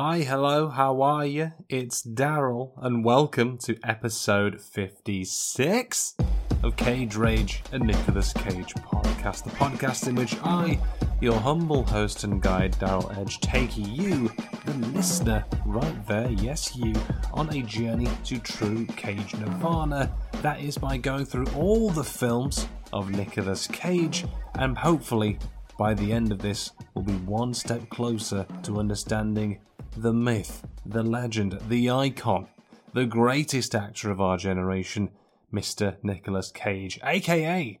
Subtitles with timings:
[0.00, 1.54] Hi, hello, how are you?
[1.68, 6.14] It's Daryl, and welcome to episode 56
[6.62, 9.42] of Cage Rage, a Nicolas Cage podcast.
[9.42, 10.78] The podcast in which I,
[11.20, 14.30] your humble host and guide, Daryl Edge, take you,
[14.66, 16.94] the listener, right there, yes, you,
[17.34, 20.14] on a journey to true Cage Nirvana.
[20.42, 25.40] That is by going through all the films of Nicholas Cage, and hopefully
[25.76, 29.58] by the end of this, we'll be one step closer to understanding
[30.02, 32.46] the myth, the legend, the icon,
[32.94, 35.10] the greatest actor of our generation,
[35.52, 35.96] Mr.
[36.04, 37.80] Nicolas Cage, aka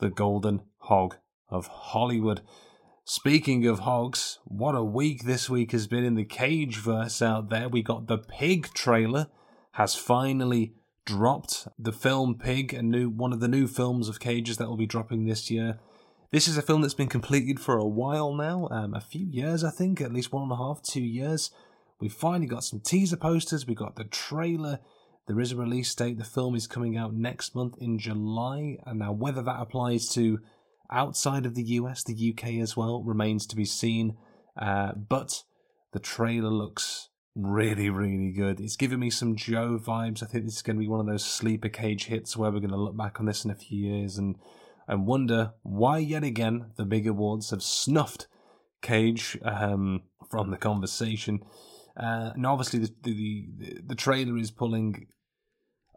[0.00, 1.16] the Golden Hog
[1.50, 2.40] of Hollywood.
[3.04, 7.50] Speaking of hogs, what a week this week has been in the Cage verse out
[7.50, 7.68] there.
[7.68, 9.26] We got the Pig trailer
[9.72, 11.68] has finally dropped.
[11.78, 14.86] The film Pig, a new one of the new films of Cage's that will be
[14.86, 15.80] dropping this year.
[16.30, 19.64] This is a film that's been completed for a while now, um, a few years,
[19.64, 21.50] I think, at least one and a half, two years.
[22.00, 24.80] We finally got some teaser posters, we got the trailer.
[25.26, 26.18] There is a release date.
[26.18, 30.40] The film is coming out next month in July, and now whether that applies to
[30.90, 34.18] outside of the US, the UK as well, remains to be seen.
[34.54, 35.44] Uh, but
[35.94, 38.60] the trailer looks really, really good.
[38.60, 40.22] It's giving me some Joe vibes.
[40.22, 42.60] I think this is going to be one of those sleeper cage hits where we're
[42.60, 44.36] going to look back on this in a few years and
[44.88, 48.26] and wonder why yet again the big awards have snuffed
[48.80, 51.40] Cage um, from the conversation.
[51.96, 53.48] Uh, and obviously, the, the
[53.84, 55.08] the trailer is pulling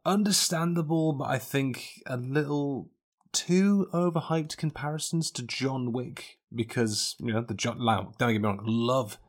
[0.03, 2.90] understandable, but I think a little
[3.31, 7.78] too overhyped comparisons to John Wick because you know the John.
[8.18, 9.19] Don't get me wrong, love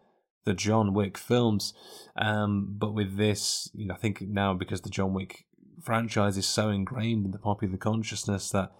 [0.44, 1.74] the John Wick films,
[2.16, 5.44] um, but with this, you know, I think now because the John Wick
[5.82, 8.72] franchise is so ingrained in the popular consciousness that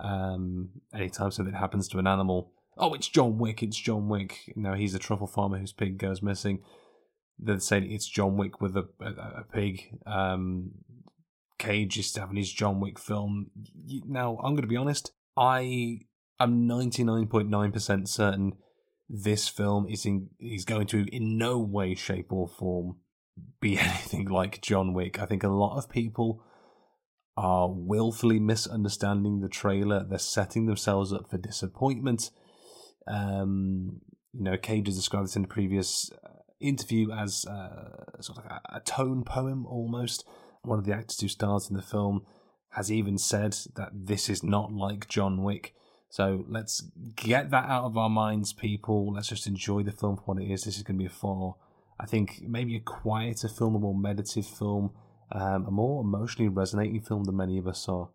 [0.00, 4.52] um, anytime something happens to an animal, oh, it's John Wick, it's John Wick.
[4.56, 6.60] Know, he's a truffle farmer whose pig goes missing.
[7.38, 9.98] They're saying it's John Wick with a, a, a pig.
[10.06, 10.72] Um,
[11.58, 13.50] Cage is having his John Wick film.
[14.06, 15.12] Now, I'm going to be honest.
[15.36, 16.00] I
[16.40, 18.52] am 99.9% certain
[19.08, 22.96] this film is in is going to in no way, shape, or form
[23.60, 25.20] be anything like John Wick.
[25.20, 26.42] I think a lot of people
[27.36, 30.04] are willfully misunderstanding the trailer.
[30.04, 32.30] They're setting themselves up for disappointment.
[33.06, 34.00] Um,
[34.32, 36.28] you know, Cage has described this in a previous uh,
[36.60, 40.24] interview as uh, sort of a, a tone poem almost.
[40.62, 42.24] One of the actors who stars in the film
[42.70, 45.74] has even said that this is not like John Wick.
[46.08, 46.82] So let's
[47.16, 49.12] get that out of our minds, people.
[49.12, 50.64] Let's just enjoy the film for what it is.
[50.64, 51.56] This is going to be a far,
[51.98, 54.92] I think, maybe a quieter film, a more meditative film,
[55.32, 58.10] um, a more emotionally resonating film than many of us are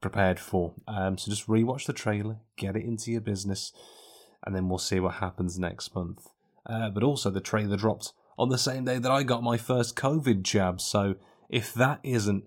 [0.00, 0.74] prepared for.
[0.86, 3.72] Um, so just rewatch the trailer, get it into your business,
[4.44, 6.28] and then we'll see what happens next month.
[6.64, 9.96] Uh, but also, the trailer dropped on the same day that I got my first
[9.96, 10.80] COVID jab.
[10.80, 11.16] So
[11.48, 12.44] if that isn't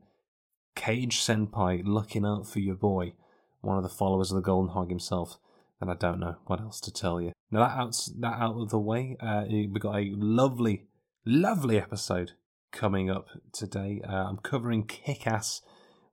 [0.75, 3.13] Cage Senpai looking out for your boy,
[3.61, 5.37] one of the followers of the Golden Hog himself,
[5.79, 7.33] then I don't know what else to tell you.
[7.51, 10.85] Now that out that out of the way, uh, we got a lovely,
[11.25, 12.33] lovely episode
[12.75, 14.01] coming up today.
[14.07, 15.61] Uh, I'm covering Kick-Ass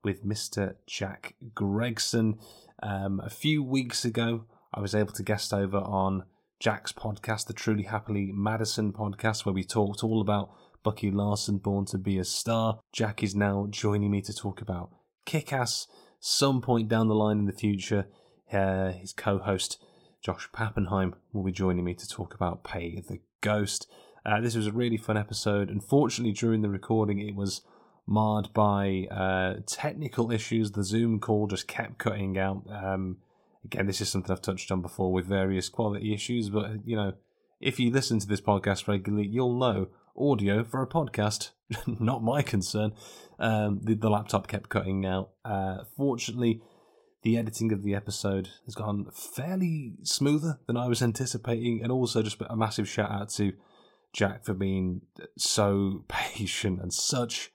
[0.04, 0.76] with Mr.
[0.86, 2.38] Jack Gregson.
[2.82, 6.24] Um, a few weeks ago, I was able to guest over on
[6.60, 10.50] Jack's podcast, the Truly Happily Madison podcast, where we talked all about
[10.84, 12.78] Bucky Larson, Born to Be a Star.
[12.92, 14.90] Jack is now joining me to talk about
[15.26, 15.88] Kick-Ass.
[16.20, 18.06] Some point down the line in the future,
[18.52, 19.82] uh, his co-host
[20.22, 23.90] Josh Pappenheim will be joining me to talk about Pay the Ghost.
[24.24, 25.68] Uh, this was a really fun episode.
[25.68, 27.62] Unfortunately, during the recording, it was
[28.06, 30.72] marred by uh, technical issues.
[30.72, 32.64] The Zoom call just kept cutting out.
[32.70, 33.18] Um,
[33.64, 37.14] again, this is something I've touched on before with various quality issues, but you know,
[37.60, 41.50] if you listen to this podcast regularly, you'll know audio for a podcast,
[41.86, 42.92] not my concern.
[43.38, 45.30] Um, the, the laptop kept cutting out.
[45.44, 46.60] Uh, fortunately,
[47.22, 52.22] the editing of the episode has gone fairly smoother than I was anticipating, and also
[52.22, 53.52] just a massive shout out to
[54.12, 55.02] Jack for being
[55.36, 57.50] so patient and such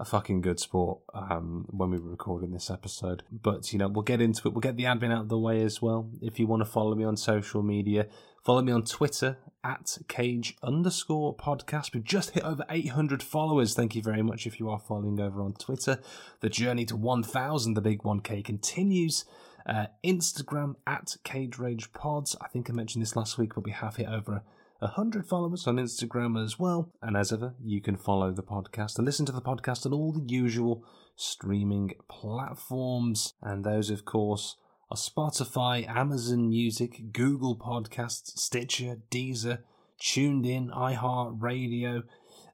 [0.00, 3.22] a fucking good sport um, when we were recording this episode.
[3.30, 4.54] But, you know, we'll get into it.
[4.54, 6.10] We'll get the admin out of the way as well.
[6.22, 8.06] If you want to follow me on social media,
[8.42, 11.92] follow me on Twitter at cage underscore podcast.
[11.92, 13.74] We've just hit over 800 followers.
[13.74, 16.00] Thank you very much if you are following over on Twitter.
[16.40, 19.26] The journey to 1,000, the big 1K, continues.
[19.66, 22.34] Uh, Instagram at Cage Rage Pods.
[22.40, 24.42] I think I mentioned this last week, but we have hit over
[24.80, 26.90] 100 followers on Instagram as well.
[27.02, 30.12] And as ever, you can follow the podcast and listen to the podcast on all
[30.12, 30.84] the usual
[31.16, 33.34] streaming platforms.
[33.42, 34.56] And those, of course,
[34.90, 39.58] are Spotify, Amazon Music, Google Podcasts, Stitcher, Deezer,
[40.00, 42.04] TuneIn, iHeartRadio,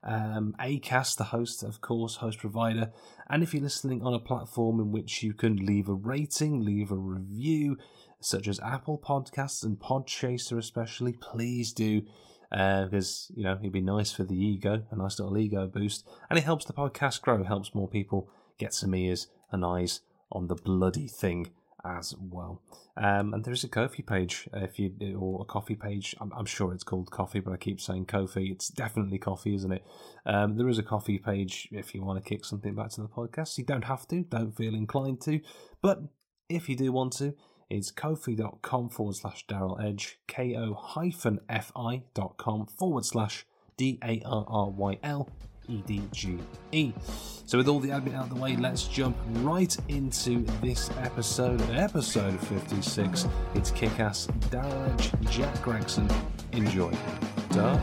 [0.03, 2.93] um, Acast, the host, of course, host provider.
[3.31, 6.91] And if you're listening on a platform in which you can leave a rating, leave
[6.91, 7.79] a review,
[8.21, 12.03] such as Apple Podcasts and Podchaser, especially, please do.
[12.51, 16.09] Because, you know, it'd be nice for the ego, a nice little ego boost.
[16.31, 20.01] And it helps the podcast grow, helps more people get some ears and eyes
[20.33, 21.51] on the bloody thing
[21.85, 22.63] as well.
[22.97, 26.15] Um, and there is a Ko-fi page, uh, if you or a coffee page.
[26.21, 28.49] I'm, I'm, sure it's called coffee, but I keep saying Ko-fi.
[28.51, 29.85] It's definitely coffee, isn't it?
[30.25, 33.09] Um, there is a coffee page if you want to kick something back to the
[33.09, 33.59] podcast.
[33.59, 35.41] You don't have to, don't feel inclined to,
[35.83, 36.01] but
[36.49, 37.35] if you do want to,
[37.69, 43.47] it's ko-fi.com forward slash Daryl Edge, ko hyphen fi.com forward slash
[43.77, 45.29] D A R R Y L
[45.69, 46.39] E D G
[46.73, 46.93] E.
[47.47, 51.61] So, with all the admin out of the way, let's jump right into this episode,
[51.71, 53.27] episode 56.
[53.55, 56.09] It's Kick Ass, Daryl Edge, Jack Gregson.
[56.53, 56.93] Enjoy.
[57.51, 57.79] Duh.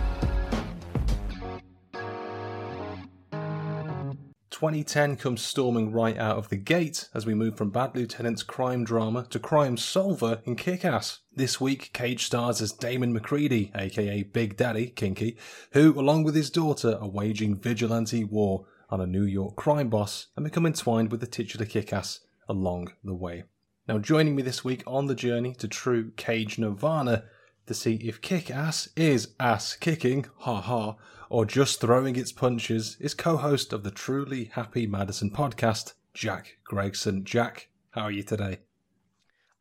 [4.63, 8.85] 2010 comes storming right out of the gate as we move from Bad Lieutenant's crime
[8.85, 11.19] drama to crime solver in Kick Ass.
[11.35, 15.35] This week, Cage stars as Damon Macready, aka Big Daddy Kinky,
[15.73, 20.27] who, along with his daughter, are waging vigilante war on a New York crime boss
[20.37, 23.43] and become entwined with the titular Kick Ass along the way.
[23.89, 27.25] Now, joining me this week on the journey to true Cage Nirvana
[27.65, 30.95] to see if Kick Ass is ass kicking, ha ha,
[31.29, 36.57] or just throwing its punches is co host of the Truly Happy Madison podcast, Jack
[36.63, 37.23] Gregson.
[37.23, 38.59] Jack, how are you today?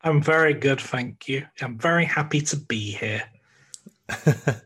[0.01, 1.45] I'm very good, thank you.
[1.61, 3.23] I'm very happy to be here.
[4.25, 4.61] well,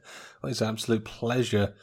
[0.46, 1.76] it's an absolute pleasure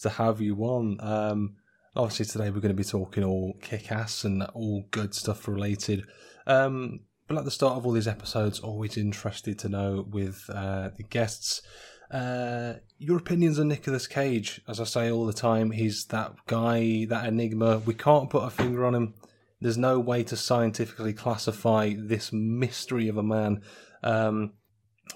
[0.00, 0.98] to have you on.
[1.00, 1.56] Um,
[1.96, 6.04] obviously, today we're going to be talking all kick ass and all good stuff related.
[6.46, 10.90] Um, but at the start of all these episodes, always interested to know with uh,
[10.96, 11.62] the guests
[12.10, 14.60] uh, your opinions on Nicolas Cage?
[14.68, 17.78] As I say all the time, he's that guy, that enigma.
[17.78, 19.14] We can't put a finger on him.
[19.60, 23.62] There's no way to scientifically classify this mystery of a man.
[24.02, 24.52] Um,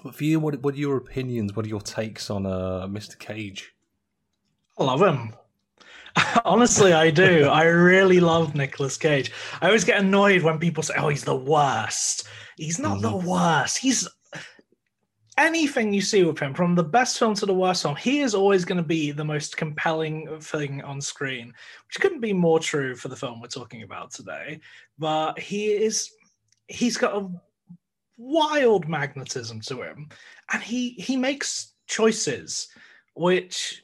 [0.03, 1.55] but for you, what what are your opinions?
[1.55, 3.17] What are your takes on uh, Mr.
[3.17, 3.73] Cage?
[4.77, 5.33] I love him.
[6.45, 7.45] Honestly, I do.
[7.51, 9.31] I really love Nicolas Cage.
[9.61, 13.19] I always get annoyed when people say, "Oh, he's the worst." He's not mm-hmm.
[13.19, 13.77] the worst.
[13.77, 14.07] He's
[15.37, 18.35] anything you see with him, from the best film to the worst film, he is
[18.35, 21.53] always going to be the most compelling thing on screen,
[21.87, 24.59] which couldn't be more true for the film we're talking about today.
[24.97, 26.11] But he is,
[26.67, 27.29] he's got a
[28.17, 30.09] wild magnetism to him,
[30.51, 32.67] and he he makes choices
[33.15, 33.83] which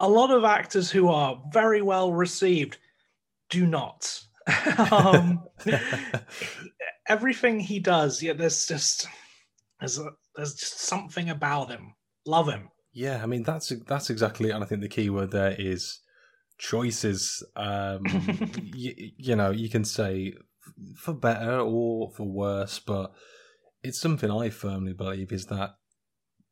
[0.00, 2.78] a lot of actors who are very well received
[3.50, 4.20] do not.
[4.92, 5.42] um,
[7.08, 9.06] everything he does, yeah, there's just
[9.80, 11.94] there's a, there's just something about him.
[12.24, 12.70] Love him.
[12.92, 15.98] Yeah, I mean that's that's exactly, and I think the key word there is
[16.58, 17.44] choices.
[17.56, 18.04] Um,
[18.74, 20.34] you, you know, you can say
[20.96, 23.12] for better or for worse, but
[23.82, 25.74] it's something I firmly believe is that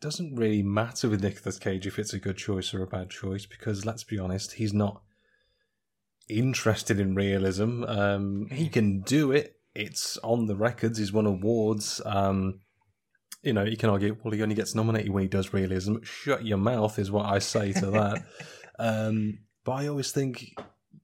[0.00, 3.46] doesn't really matter with Nicolas Cage if it's a good choice or a bad choice
[3.46, 5.00] because let's be honest, he's not
[6.28, 7.84] interested in realism.
[7.84, 9.56] Um, he can do it.
[9.76, 10.98] It's on the records.
[10.98, 12.00] He's won awards.
[12.04, 12.60] Um,
[13.46, 16.02] you know, you can argue, well, he only gets nominated when he does realism.
[16.02, 18.24] Shut your mouth is what I say to that.
[18.80, 20.52] um, but I always think,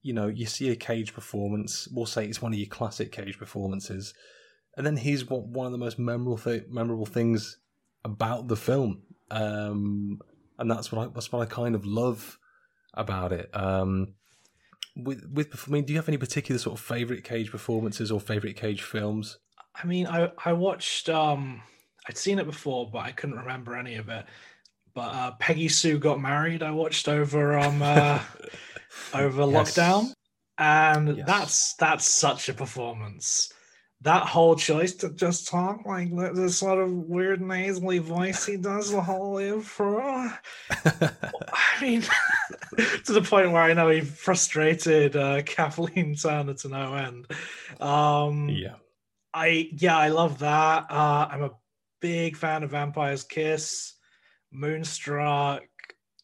[0.02, 3.38] you know, you see a Cage performance, we'll say it's one of your classic Cage
[3.38, 4.12] performances,
[4.76, 7.58] and then he's one of the most memorable th- memorable things
[8.04, 10.18] about the film, um,
[10.58, 12.38] and that's what I that's what I kind of love
[12.94, 13.50] about it.
[13.54, 14.14] Um,
[14.96, 18.18] with with I mean, do you have any particular sort of favorite Cage performances or
[18.18, 19.38] favorite Cage films?
[19.80, 21.62] I mean, I I watched um
[22.08, 24.24] I'd seen it before, but I couldn't remember any of it.
[24.94, 26.62] But uh, Peggy Sue got married.
[26.62, 28.20] I watched over um uh,
[29.14, 29.76] over yes.
[29.76, 30.12] lockdown,
[30.58, 31.26] and yes.
[31.26, 33.52] that's that's such a performance.
[34.02, 38.90] that whole choice to just talk like the, sort of weird nasally voice he does
[38.90, 40.00] the whole intro.
[40.00, 41.10] I
[41.80, 42.02] mean,
[43.04, 47.26] to the point where I know he frustrated uh, Kathleen Turner to no end.
[47.80, 48.74] Um, yeah.
[49.32, 50.86] I yeah, I love that.
[50.90, 51.50] Uh, I'm a
[52.02, 53.94] big fan of Vampire's Kiss,
[54.50, 55.62] Moonstruck.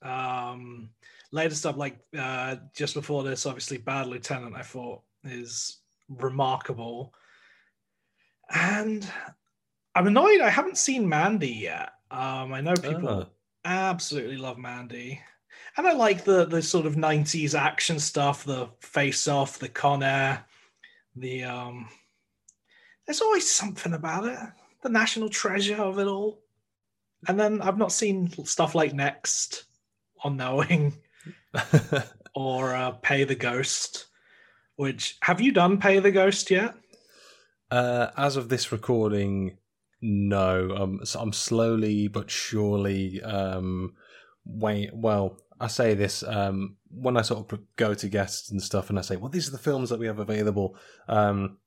[0.02, 0.90] Um,
[1.32, 4.54] later stuff like uh, just before this, obviously Bad Lieutenant.
[4.54, 7.14] I thought is remarkable,
[8.54, 9.08] and
[9.94, 11.90] I'm annoyed I haven't seen Mandy yet.
[12.10, 13.88] Um, I know people Ah.
[13.90, 15.20] absolutely love Mandy.
[15.76, 20.02] And I like the the sort of 90s action stuff, the face off, the Con
[20.02, 20.44] Air,
[21.16, 21.88] the um
[23.06, 24.38] there's always something about it.
[24.82, 26.40] The national treasure of it all.
[27.26, 29.64] And then I've not seen stuff like Next
[30.22, 30.96] or Knowing
[32.34, 34.06] or uh, Pay the Ghost.
[34.76, 36.74] Which have you done Pay the Ghost yet?
[37.70, 39.58] Uh, as of this recording,
[40.00, 40.74] no.
[40.76, 43.20] Um, so I'm slowly but surely.
[43.22, 43.94] Um,
[44.44, 44.94] wait.
[44.94, 48.98] Well, I say this um, when I sort of go to guests and stuff, and
[48.98, 50.76] I say, "Well, these are the films that we have available."
[51.08, 51.58] Um,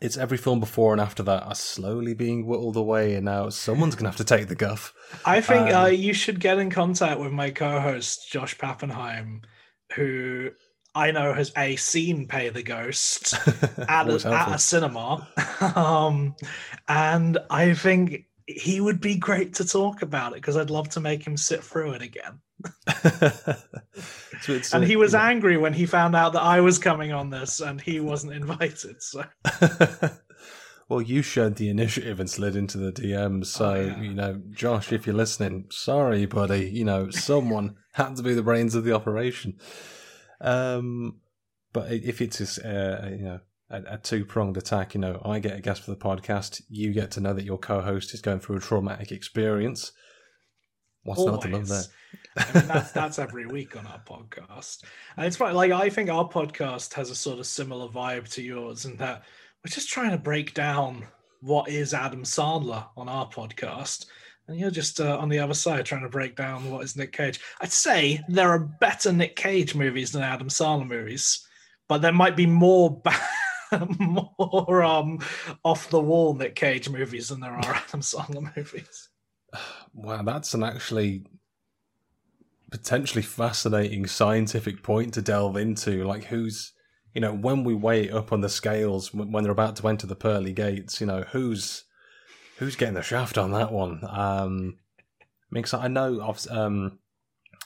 [0.00, 3.94] it's every film before and after that are slowly being whittled away, and now someone's
[3.94, 4.94] gonna have to take the guff.
[5.24, 9.42] I think Um, uh, you should get in contact with my co-host Josh Pappenheim,
[9.94, 10.50] who
[10.94, 13.34] I know has a seen Pay the Ghost
[13.88, 15.28] at a, at a cinema,
[15.76, 16.34] um,
[16.88, 21.00] and I think he would be great to talk about it because I'd love to
[21.00, 22.40] make him sit through it again.
[24.42, 27.12] So And uh, he was you angry when he found out that I was coming
[27.12, 29.02] on this and he wasn't invited.
[29.02, 29.24] So
[30.88, 33.46] well, you showed the initiative and slid into the DMs.
[33.46, 34.00] So, Oh, yeah.
[34.00, 36.70] you know, Josh, if you're listening, sorry, buddy.
[36.70, 39.58] You know, someone had to be the brains of the operation.
[40.40, 41.20] Um,
[41.72, 45.38] but if it's just, uh, you know, a, a two pronged attack, you know, I
[45.38, 46.62] get a guest for the podcast.
[46.68, 49.92] You get to know that your co host is going through a traumatic experience.
[51.02, 51.82] What's not to love there?
[52.36, 54.84] That's that's every week on our podcast,
[55.16, 55.54] and it's funny.
[55.54, 59.24] Like I think our podcast has a sort of similar vibe to yours, in that
[59.64, 61.04] we're just trying to break down
[61.40, 64.06] what is Adam Sandler on our podcast,
[64.46, 67.12] and you're just uh, on the other side trying to break down what is Nick
[67.12, 67.40] Cage.
[67.60, 71.44] I'd say there are better Nick Cage movies than Adam Sandler movies,
[71.88, 73.00] but there might be more.
[73.02, 73.14] Ba-
[74.00, 75.20] more um
[75.62, 79.08] off the wall Nick Cage movies than there are Adam Sandler movies.
[79.94, 81.24] Wow, that's an actually
[82.70, 86.04] potentially fascinating scientific point to delve into.
[86.04, 86.72] Like, who's,
[87.14, 90.06] you know, when we weigh it up on the scales when they're about to enter
[90.06, 91.84] the pearly gates, you know, who's
[92.58, 94.00] who's getting the shaft on that one?
[94.08, 94.78] Um,
[95.20, 96.98] I mean, 'cause I know, of, um,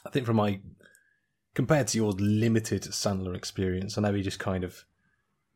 [0.07, 0.61] I think from my
[1.55, 4.85] compared to your limited Sandler experience, I know he just kind of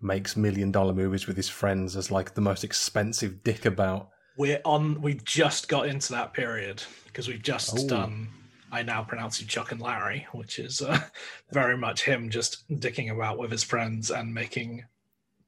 [0.00, 4.10] makes million dollar movies with his friends as like the most expensive dick about.
[4.36, 7.88] we're on we've just got into that period because we've just Oh.
[7.88, 8.28] done
[8.72, 10.98] i now pronounce you chuck and larry which is uh,
[11.52, 14.84] very much him just dicking about with his friends and making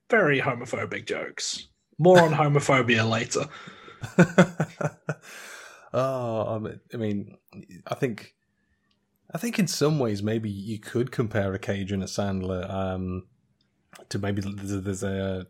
[0.09, 3.47] very homophobic jokes more on homophobia later
[5.93, 7.37] oh, I mean-
[7.87, 8.35] I think,
[9.33, 13.27] I think in some ways maybe you could compare a Cage and a Sandler um,
[14.09, 15.47] to maybe there's there's a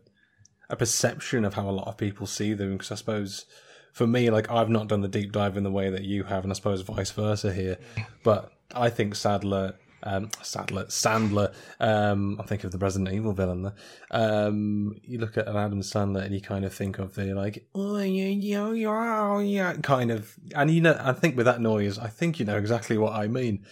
[0.69, 2.73] a perception of how a lot of people see them.
[2.73, 3.45] Because I suppose
[3.93, 6.43] for me, like I've not done the deep dive in the way that you have,
[6.43, 7.77] and I suppose vice versa here.
[8.23, 9.75] But I think Sadler.
[10.03, 11.53] Um, Sadler, Sandler.
[11.79, 13.61] Um, I think of the Resident Evil villain.
[13.61, 13.73] There.
[14.09, 17.67] Um, you look at an Adam Sandler and you kind of think of the like,
[17.75, 20.35] oh yeah, yeah, yeah, yeah, kind of.
[20.55, 23.27] And you know, I think with that noise, I think you know exactly what I
[23.27, 23.63] mean.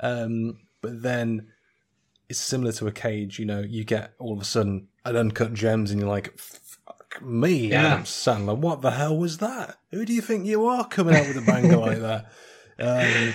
[0.00, 1.48] Um, but then
[2.28, 3.38] it's similar to a cage.
[3.38, 6.36] You know, you get all of a sudden an uncut gems, and you're like,
[7.18, 7.86] "Fuck me, Yeah.
[7.94, 8.56] Adam Sandler.
[8.56, 9.76] What the hell was that?
[9.90, 12.32] Who do you think you are coming out with a banger like that?
[12.78, 13.32] Um,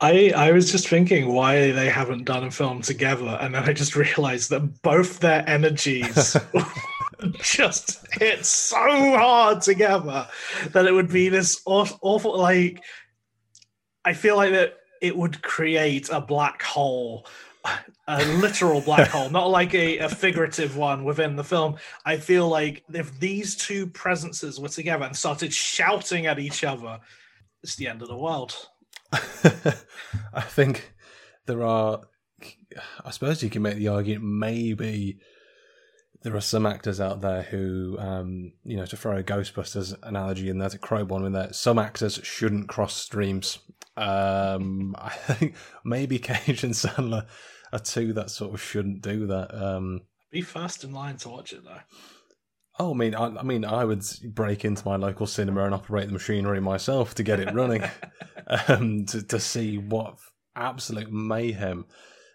[0.00, 3.74] I, I was just thinking why they haven't done a film together, and then I
[3.74, 6.34] just realized that both their energies
[7.42, 10.26] just hit so hard together
[10.72, 12.82] that it would be this awful, awful like.
[14.02, 17.26] I feel like that it would create a black hole,
[18.06, 21.76] a literal black hole, not like a, a figurative one within the film.
[22.04, 27.00] I feel like if these two presences were together and started shouting at each other,
[27.62, 28.68] it's the end of the world.
[29.12, 30.92] I think
[31.46, 32.02] there are.
[33.04, 35.18] I suppose you can make the argument maybe
[36.22, 40.50] there are some actors out there who, um, you know, to throw a Ghostbusters analogy
[40.50, 43.58] in there to Crowbone in there, some actors shouldn't cross streams.
[43.96, 45.54] Um, I think
[45.84, 47.26] maybe Cage and Sandler
[47.72, 49.54] are two that sort of shouldn't do that.
[49.54, 51.80] Um, Be first in line to watch it though.
[52.78, 56.06] Oh, I mean, I, I mean, I would break into my local cinema and operate
[56.06, 57.82] the machinery myself to get it running,
[58.68, 60.16] um, to to see what
[60.56, 61.84] absolute mayhem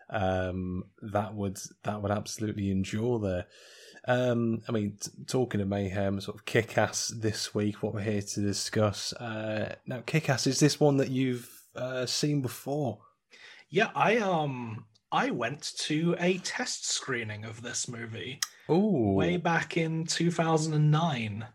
[0.10, 3.46] um, that would that would absolutely endure there.
[4.08, 7.82] Um, I mean, t- talking of mayhem, sort of kick ass this week.
[7.82, 12.06] What we're here to discuss uh, now, kick ass is this one that you've uh,
[12.06, 13.00] seen before?
[13.70, 19.78] Yeah, I um I went to a test screening of this movie Oh, way back
[19.78, 21.46] in 2009.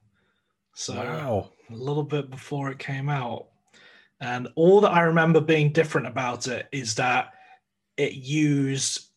[0.74, 1.52] So wow!
[1.70, 3.46] a little bit before it came out.
[4.20, 7.32] And all that I remember being different about it is that
[7.96, 9.08] it used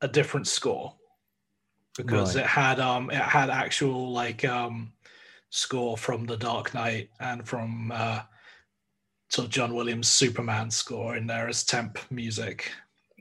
[0.00, 0.94] a different score
[2.06, 2.44] because Right.
[2.44, 4.92] it had um it had actual like um
[5.50, 8.22] score from The Dark Knight and from uh
[9.28, 12.70] sort of John Williams Superman score in there as temp music.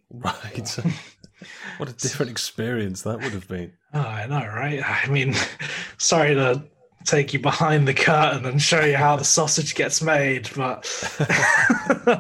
[0.10, 0.78] Right.
[1.78, 3.74] what a different experience that would have been.
[3.92, 4.84] Oh, I know, right?
[4.86, 5.34] I mean,
[5.98, 6.64] sorry to
[7.06, 10.86] take you behind the curtain and show you how the sausage gets made, but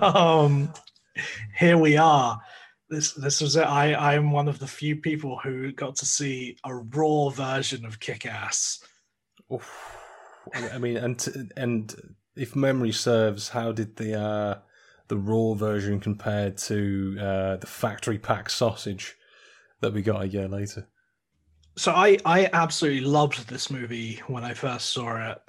[0.02, 0.74] um,
[1.56, 2.42] here we are.
[2.90, 3.68] This this was it.
[3.68, 8.00] I I'm one of the few people who got to see a raw version of
[8.00, 8.84] Kick Ass.
[9.54, 9.98] Oof.
[10.54, 11.96] I I mean, and and
[12.36, 14.60] if memory serves, how did the uh,
[15.08, 19.16] the raw version compare to uh, the factory pack sausage
[19.82, 20.88] that we got a year later?
[21.78, 25.42] So I I absolutely loved this movie when I first saw it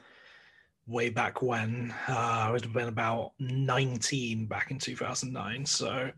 [0.87, 1.95] way back when.
[2.09, 5.65] Uh, I would have been about 19 back in 2009.
[5.65, 6.11] So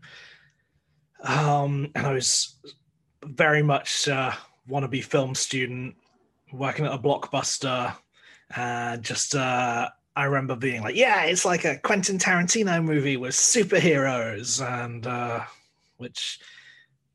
[1.23, 2.55] um and I was
[3.25, 4.31] very much uh
[4.69, 5.95] wannabe film student
[6.51, 7.95] working at a blockbuster
[8.55, 13.33] and just uh I remember being like, yeah, it's like a Quentin Tarantino movie with
[13.33, 15.43] superheroes and uh
[15.97, 16.39] which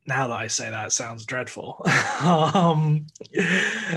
[0.08, 1.84] now that I say that sounds dreadful.
[2.22, 3.06] um,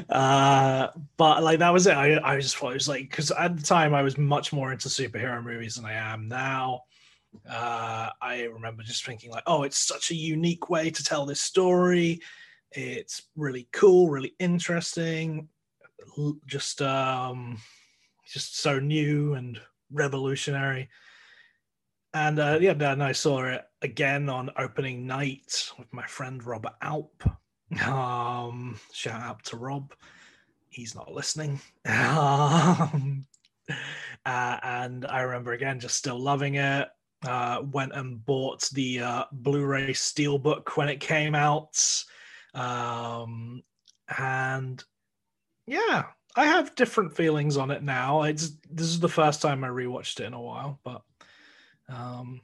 [0.10, 1.96] uh, but like that was it.
[1.96, 4.74] I, I just thought it was like because at the time I was much more
[4.74, 6.84] into superhero movies than I am now.
[7.50, 11.42] Uh, I remember just thinking like, oh, it's such a unique way to tell this
[11.42, 12.22] story.
[12.72, 15.48] It's really cool, really interesting.
[16.46, 17.58] Just um,
[18.28, 19.60] just so new and
[19.92, 20.90] revolutionary.
[22.14, 26.74] And uh, yeah, then I saw it again on opening night with my friend Robert
[26.82, 27.24] Alp.
[27.86, 29.94] Um, shout out to Rob.
[30.70, 31.60] He's not listening.
[31.88, 33.26] Um,
[34.26, 36.90] uh, and I remember again just still loving it.
[37.26, 41.78] Uh, went and bought the uh, Blu-ray Steelbook when it came out.
[42.56, 43.62] Um,
[44.18, 44.84] and
[45.68, 46.06] yeah,
[46.36, 48.24] I have different feelings on it now.
[48.24, 51.02] It's this is the first time I rewatched it in a while, but
[51.90, 52.42] um,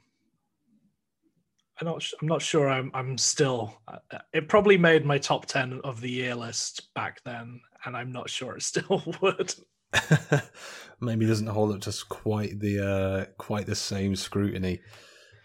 [1.80, 2.04] I'm not.
[2.20, 2.68] I'm not sure.
[2.68, 2.90] I'm.
[2.94, 3.80] I'm still.
[3.88, 8.12] uh, It probably made my top ten of the year list back then, and I'm
[8.12, 9.54] not sure it still would.
[11.00, 14.80] Maybe doesn't hold up to quite the uh, quite the same scrutiny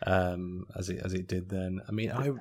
[0.06, 1.79] um, as it as it did then.
[1.88, 2.32] I mean, I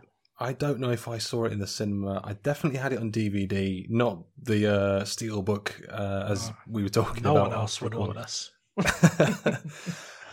[0.40, 2.20] I don't know if I saw it in the cinema.
[2.24, 6.56] I definitely had it on DVD, not the uh, steelbook uh, as Oh.
[6.66, 7.50] we were talking No about.
[7.50, 8.50] one else would want us.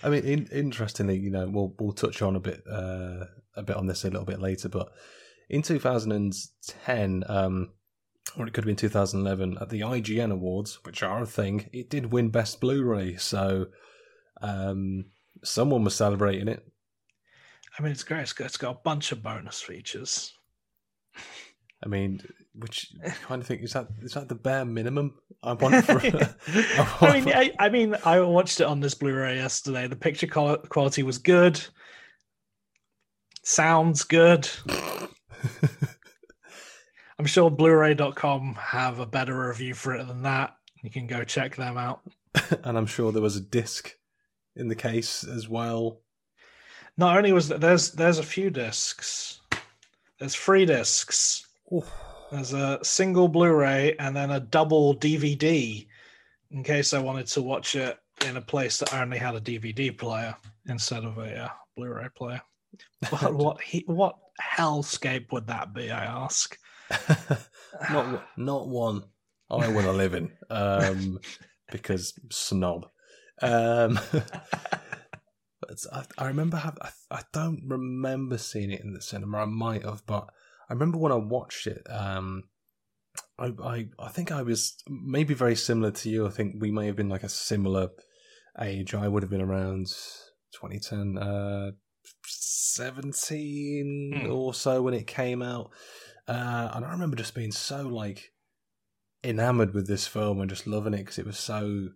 [0.01, 3.75] I mean, in, interestingly, you know, we'll we'll touch on a bit uh, a bit
[3.75, 4.89] on this a little bit later, but
[5.49, 7.71] in 2010, um,
[8.37, 11.89] or it could have been 2011, at the IGN Awards, which are a thing, it
[11.89, 13.17] did win Best Blu-ray.
[13.17, 13.67] So
[14.41, 15.05] um,
[15.43, 16.65] someone was celebrating it.
[17.77, 18.21] I mean, it's great.
[18.21, 20.33] It's got, it's got a bunch of bonus features.
[21.83, 22.21] I mean,
[22.55, 25.99] which kind of think is that is that the bare minimum I want for?
[26.03, 29.87] I I mean, for- I, I mean, I watched it on this Blu-ray yesterday.
[29.87, 31.61] The picture quality was good.
[33.43, 34.49] Sounds good.
[37.19, 40.55] I'm sure Blu-ray.com have a better review for it than that.
[40.81, 41.99] You can go check them out.
[42.63, 43.93] and I'm sure there was a disc
[44.55, 45.99] in the case as well.
[46.97, 49.41] Not only was there, there's there's a few discs.
[50.17, 51.45] There's three discs.
[52.31, 55.85] There's a single Blu-ray and then a double DVD
[56.51, 59.95] in case I wanted to watch it in a place that only had a DVD
[59.97, 60.33] player
[60.67, 62.41] instead of a uh, Blu-ray player.
[63.09, 65.91] What what he, what hellscape would that be?
[65.91, 66.57] I ask.
[67.91, 69.03] Not one- not one
[69.51, 71.19] I want to live in um,
[71.71, 72.87] because snob.
[73.41, 79.39] Um, but I, I remember have I, I don't remember seeing it in the cinema.
[79.39, 80.27] I might have, but
[80.69, 81.81] I remember when I watched it.
[81.89, 82.43] Um,
[83.37, 86.27] I, I I think I was maybe very similar to you.
[86.27, 87.89] I think we may have been like a similar
[88.59, 88.93] age.
[88.93, 89.87] I would have been around
[90.53, 91.71] 2010, uh,
[92.25, 94.31] 17 Hmm.
[94.31, 95.71] or so when it came out.
[96.29, 98.31] Uh, and I remember just being so like
[99.23, 101.89] enamored with this film and just loving it because it was so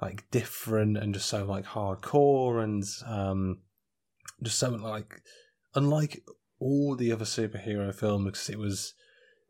[0.00, 3.58] like different and just so like hardcore and um
[4.42, 5.20] just so like
[5.74, 6.22] unlike
[6.60, 8.94] all the other superhero films because it was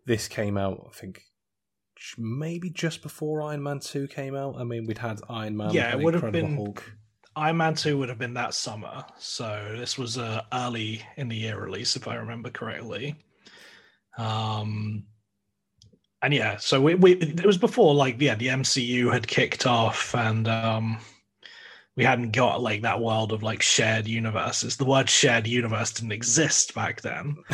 [0.07, 1.23] this came out I think
[2.17, 4.57] maybe just before Iron Man 2 came out.
[4.59, 6.83] I mean, we'd had Iron Man, Yeah, it would have been- Hulk.
[7.37, 9.05] Iron Man 2 would have been that summer.
[9.19, 13.17] So this was uh, early in the year release, if I remember correctly.
[14.19, 15.05] Um,
[16.23, 20.15] and yeah, so we, we it was before like yeah the MCU had kicked off
[20.15, 20.99] and um,
[21.97, 24.77] we hadn't got like that world of like shared universes.
[24.77, 27.37] The word shared universe didn't exist back then.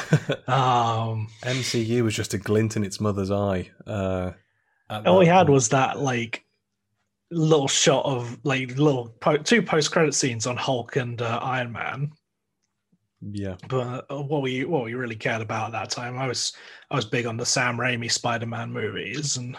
[0.48, 3.68] Um, MCU was just a glint in its mother's eye.
[3.84, 4.30] Uh,
[4.88, 5.54] all we had point.
[5.54, 6.44] was that like
[7.32, 11.72] little shot of like little po- two post credit scenes on Hulk and uh, Iron
[11.72, 12.12] Man.
[13.32, 16.52] Yeah, But uh, what we what we really cared about at that time, I was
[16.90, 19.56] I was big on the Sam Raimi Spider Man movies, and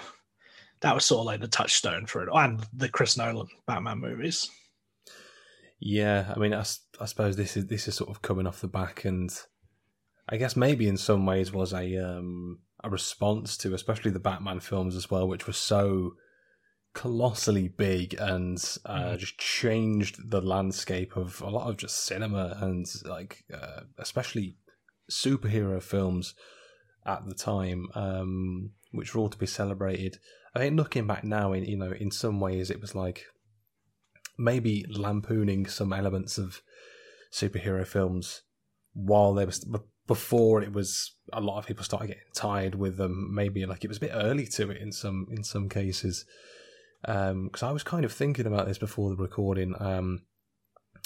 [0.82, 4.49] that was sort of like the touchstone for it, and the Chris Nolan Batman movies.
[5.80, 6.34] yeah.
[6.36, 9.32] I mean, I suppose this is this is sort of coming off the back, and
[10.30, 14.60] I guess maybe in some ways was a um, a response to especially the Batman
[14.60, 16.13] films as well, which were so
[17.03, 19.17] colossally big and uh, Mhm.
[19.19, 24.57] just changed the landscape of a lot of just cinema and like uh, especially
[25.12, 26.33] superhero films
[27.05, 30.17] at the time, um, which were all to be celebrated.
[30.55, 33.19] I think looking back now, in you know, in some ways, it was like
[34.38, 36.62] maybe lampooning some elements of
[37.31, 38.41] superhero films
[38.93, 42.97] while they were b- before it was a lot of people started getting tired with
[42.97, 43.29] them.
[43.33, 46.25] Maybe like it was a bit early to it in some in some cases.
[47.01, 50.23] Because I was kind of thinking about this before the recording, um,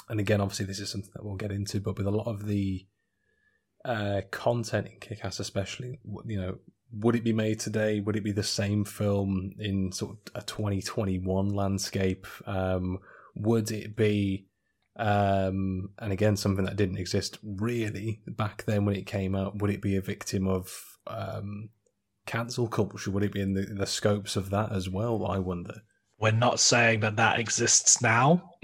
[0.10, 1.80] and again, obviously, this is something that we'll get into.
[1.80, 2.86] But with a lot of the
[3.86, 6.58] uh, content in Kick-Ass, especially, you know,
[6.94, 8.00] would it be made today?
[8.00, 12.28] Would it be the same film in sort of a 2021 landscape?
[12.46, 13.00] Um,
[13.36, 14.48] would it be,
[14.98, 19.60] um, and again, something that didn't exist really back then when it came out?
[19.60, 21.70] Would it be a victim of um,
[22.26, 23.12] cancel culture?
[23.12, 25.26] Would it be in the, the scopes of that as well?
[25.26, 25.82] I wonder.
[26.20, 28.52] We're not saying that that exists now.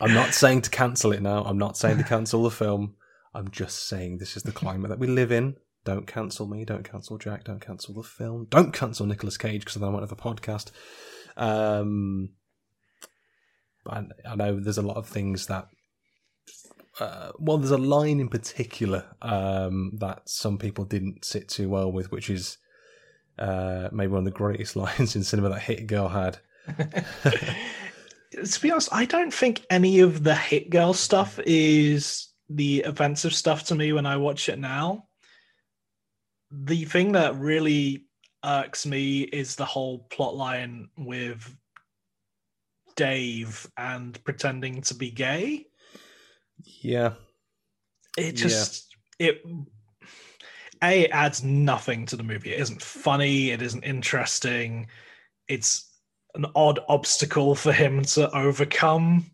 [0.00, 1.44] I'm not saying to cancel it now.
[1.44, 2.94] I'm not saying to cancel the film.
[3.34, 5.56] I'm just saying this is the climate that we live in.
[5.84, 6.64] Don't cancel me.
[6.64, 7.44] Don't cancel Jack.
[7.44, 8.46] Don't cancel the film.
[8.50, 10.70] Don't cancel Nicolas Cage because then I won't have a podcast.
[11.36, 12.30] Um,
[13.86, 15.68] I, I know there's a lot of things that.
[17.00, 21.92] Uh, well, there's a line in particular um, that some people didn't sit too well
[21.92, 22.58] with, which is
[23.38, 26.38] uh, maybe one of the greatest lines in cinema that Hit Girl had.
[28.44, 33.34] to be honest, I don't think any of the hit girl stuff is the offensive
[33.34, 35.06] stuff to me when I watch it now.
[36.50, 38.06] The thing that really
[38.44, 41.54] irks me is the whole plot line with
[42.96, 45.66] Dave and pretending to be gay.
[46.64, 47.14] Yeah,
[48.16, 49.42] It just it
[50.82, 52.52] a it adds nothing to the movie.
[52.52, 53.50] It isn't funny.
[53.50, 54.86] It isn't interesting.
[55.48, 55.90] It's
[56.34, 59.26] an odd obstacle for him to overcome.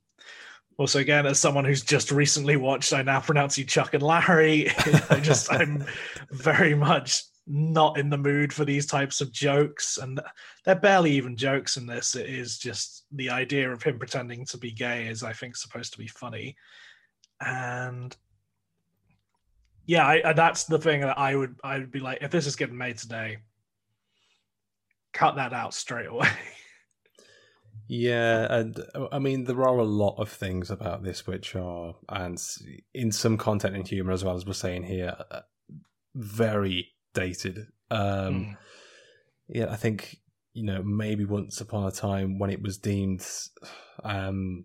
[0.77, 4.71] Also, again, as someone who's just recently watched, I now pronounce you Chuck and Larry.
[5.11, 5.85] I just I'm
[6.31, 10.21] very much not in the mood for these types of jokes, and
[10.65, 12.17] they're barely even jokes in this.
[12.17, 15.93] It is just the idea of him pretending to be gay is, I think, supposed
[15.93, 16.57] to be funny,
[17.45, 18.17] and
[19.87, 22.57] yeah, I, that's the thing that I would I would be like, if this is
[22.57, 23.39] getting made today,
[25.13, 26.29] cut that out straight away.
[27.87, 28.81] Yeah, and
[29.13, 32.43] I mean there are a lot of things about this which are, and
[32.95, 35.41] in some content and humor as well as we're saying here, uh,
[36.15, 37.67] very dated.
[37.91, 38.57] Um, Mm.
[39.49, 40.17] Yeah, I think
[40.55, 43.27] you know maybe once upon a time when it was deemed,
[44.03, 44.65] um,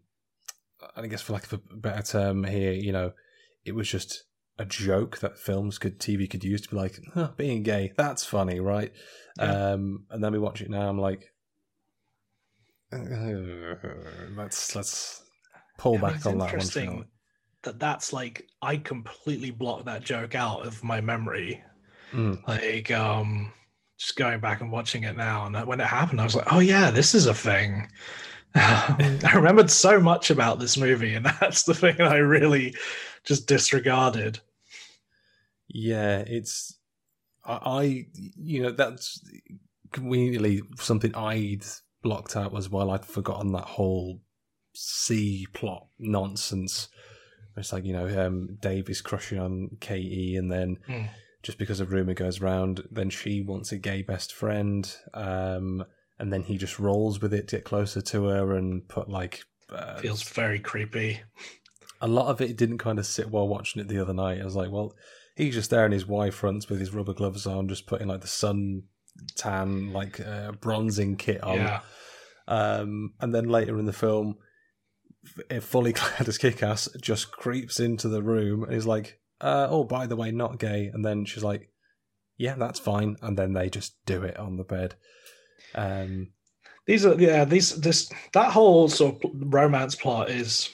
[0.95, 3.13] I guess for lack of a better term here, you know,
[3.65, 4.23] it was just
[4.57, 7.93] a joke that films could TV could use to be like huh, being gay.
[7.97, 8.91] That's funny, right?
[9.37, 9.71] Yeah.
[9.71, 10.89] Um, and then we watch it now.
[10.89, 11.31] I'm like,
[12.91, 15.23] let's let's
[15.77, 16.97] pull mean, back on that one.
[16.97, 17.05] we?
[17.63, 21.63] that that's like I completely blocked that joke out of my memory.
[22.11, 22.47] Mm.
[22.47, 23.51] Like, um,
[23.97, 26.59] just going back and watching it now, and when it happened, I was like, oh
[26.59, 27.87] yeah, this is a thing.
[28.55, 32.75] I remembered so much about this movie, and that's the thing I really
[33.23, 34.39] just disregarded.
[35.67, 36.77] Yeah, it's
[37.45, 39.21] I, I you know that's
[39.91, 41.63] conveniently something I'd
[42.01, 42.91] blocked out as well.
[42.91, 44.21] I'd forgotten that whole
[44.73, 46.89] C plot nonsense.
[47.57, 51.05] It's like you know, um, Dave is crushing on Ke, and then Hmm.
[51.43, 52.83] just because a rumor goes around.
[52.89, 55.83] Then she wants a gay best friend, um,
[56.19, 59.43] and then he just rolls with it to get closer to her and put like
[59.71, 61.21] uh, Feels very creepy.
[62.01, 64.41] a lot of it didn't kind of sit well watching it the other night.
[64.41, 64.93] I was like, well,
[65.36, 68.21] he's just there in his Y fronts with his rubber gloves on, just putting like
[68.21, 68.84] the sun
[69.36, 71.58] tan, like uh, bronzing kit on.
[71.58, 71.79] Yeah.
[72.47, 74.38] Um, and then later in the film,
[75.51, 79.84] f- fully clad as Kick-Ass just creeps into the room and is like, uh, "Oh,
[79.84, 81.69] by the way, not gay." And then she's like,
[82.38, 84.95] "Yeah, that's fine." And then they just do it on the bed.
[85.75, 86.29] Um,
[86.86, 90.69] These are yeah, these this that whole sort of romance plot is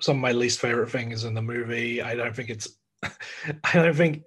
[0.00, 2.02] some of my least favorite things in the movie.
[2.02, 2.68] I don't think it's
[3.02, 4.22] I don't think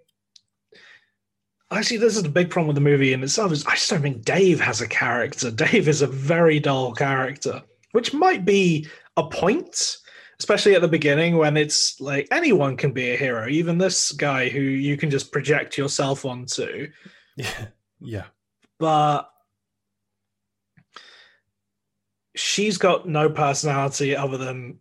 [1.72, 4.02] actually this is the big problem with the movie in itself is I just don't
[4.02, 5.52] think Dave has a character.
[5.66, 8.88] Dave is a very dull character, which might be
[9.18, 9.98] a point,
[10.40, 14.50] especially at the beginning when it's like anyone can be a hero, even this guy
[14.50, 16.90] who you can just project yourself onto.
[17.36, 17.68] yeah,
[18.00, 18.26] yeah,
[18.80, 19.30] but
[22.36, 24.78] she's got no personality other than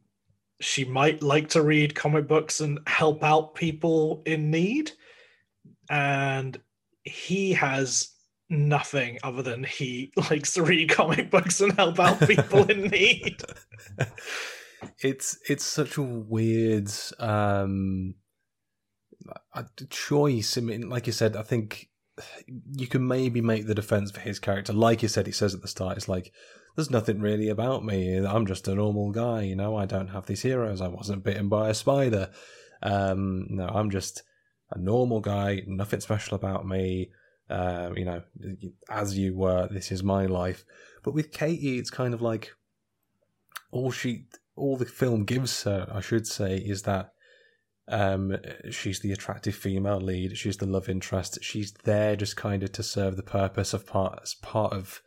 [0.61, 4.93] she might like to read comic books and help out people in need
[5.91, 6.61] and
[7.03, 8.11] he has
[8.49, 13.43] nothing other than he likes to read comic books and help out people in need
[15.01, 18.15] it's it's such a weird um
[19.55, 20.57] a choice.
[20.59, 21.89] I mean, like you said, I think
[22.73, 24.73] you can maybe make the defense for his character.
[24.73, 26.33] Like you said, he says at the start, it's like
[26.77, 28.17] there's nothing really about me.
[28.17, 29.43] I'm just a normal guy.
[29.43, 30.81] You know, I don't have these heroes.
[30.81, 32.31] I wasn't bitten by a spider.
[32.83, 34.23] Um, no, I'm just
[34.71, 35.63] a normal guy.
[35.67, 37.11] Nothing special about me.
[37.49, 38.23] Um, you know,
[38.91, 40.65] as you were, this is my life.
[41.03, 42.51] But with Katie, it's kind of like
[43.71, 47.13] all she, all the film gives her, I should say, is that
[47.87, 48.37] um,
[48.71, 50.37] she's the attractive female lead.
[50.37, 51.39] She's the love interest.
[51.43, 55.04] She's there just kind of to serve the purpose of part as part of uh,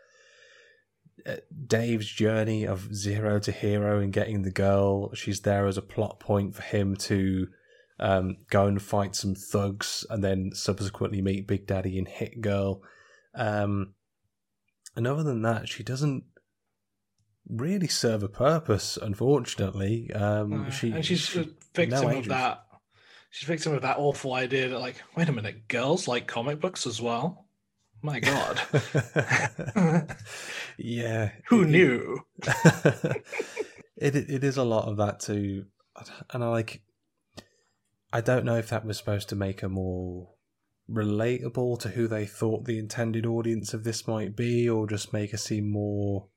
[1.68, 5.14] Dave's journey of zero to hero and getting the girl.
[5.14, 7.48] She's there as a plot point for him to
[8.00, 12.82] um, go and fight some thugs and then subsequently meet Big Daddy and Hit Girl.
[13.36, 13.94] Um,
[14.96, 16.24] and other than that, she doesn't
[17.50, 20.12] really serve a purpose, unfortunately.
[20.14, 22.28] Um, Uh, she, and she's she- a victim no of agents.
[22.30, 22.64] that
[23.30, 26.60] she's a victim of that awful idea that like wait a minute girls like comic
[26.60, 27.47] books as well
[28.08, 28.62] my god
[30.78, 31.32] yeah.
[31.50, 32.20] who it- knew
[33.98, 35.66] it it is a lot of that too,
[36.32, 36.82] and I like.
[38.14, 40.30] I don't know if that was supposed to make her more
[40.90, 45.32] relatable to who they thought the intended audience of this might be, or just make
[45.32, 46.30] her seem more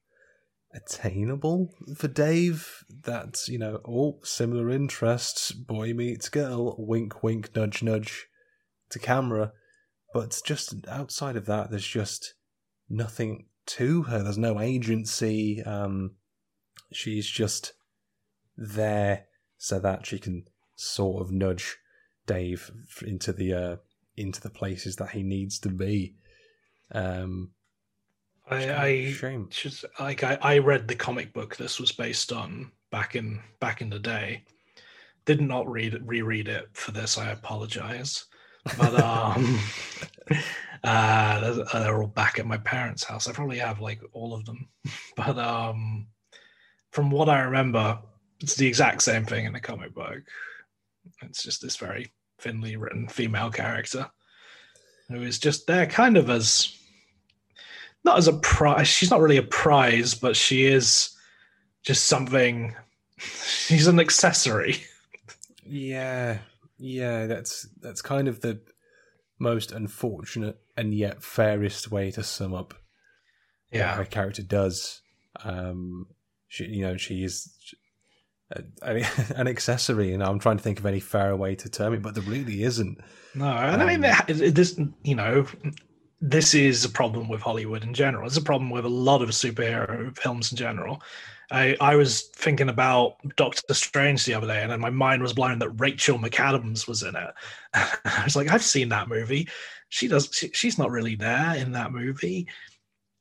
[0.74, 2.84] attainable for Dave.
[3.04, 8.26] That's you know all similar interests, boy meets girl, wink wink, nudge nudge,
[8.90, 9.52] to camera,
[10.12, 12.34] but just outside of that, there's just
[12.88, 14.22] nothing to her.
[14.22, 15.62] There's no agency.
[15.62, 16.12] Um,
[16.92, 17.72] she's just
[18.56, 19.26] there
[19.58, 20.44] so that she can
[20.74, 21.76] sort of nudge
[22.26, 22.70] Dave
[23.06, 23.76] into the uh,
[24.16, 26.14] into the places that he needs to be.
[26.92, 27.50] Um,
[28.50, 29.48] it's kind of I, I shame.
[29.50, 33.80] just like I, I read the comic book this was based on back in back
[33.80, 34.44] in the day.
[35.24, 37.18] Did not read reread it for this.
[37.18, 38.26] I apologize,
[38.78, 39.58] but um,
[40.84, 43.28] uh, they're, they're all back at my parents' house.
[43.28, 44.68] I probably have like all of them,
[45.16, 46.06] but um,
[46.90, 47.98] from what I remember,
[48.40, 50.22] it's the exact same thing in the comic book.
[51.22, 54.10] It's just this very thinly written female character
[55.08, 56.76] who is just there, kind of as
[58.04, 58.88] not as a prize.
[58.88, 61.10] She's not really a prize, but she is
[61.82, 62.74] just something.
[63.18, 64.82] She's an accessory.
[65.66, 66.38] Yeah,
[66.80, 68.60] yeah, that's that's kind of the
[69.38, 72.74] most unfortunate and yet fairest way to sum up
[73.70, 75.00] what her character does.
[75.44, 76.06] Um,
[76.48, 77.48] she, you know, she is
[78.52, 78.64] a-
[79.36, 82.14] an accessory, and I'm trying to think of any fairer way to term it, but
[82.14, 82.98] there really isn't.
[83.34, 84.78] No, and I mean Um, this.
[85.04, 85.46] You know,
[86.20, 88.26] this is a problem with Hollywood in general.
[88.26, 91.02] It's a problem with a lot of superhero films in general.
[91.50, 95.58] I, I was thinking about Doctor Strange the other day, and my mind was blown
[95.58, 97.34] that Rachel McAdams was in it.
[97.74, 99.48] I was like, I've seen that movie.
[99.88, 100.30] She does.
[100.32, 102.46] She, she's not really there in that movie,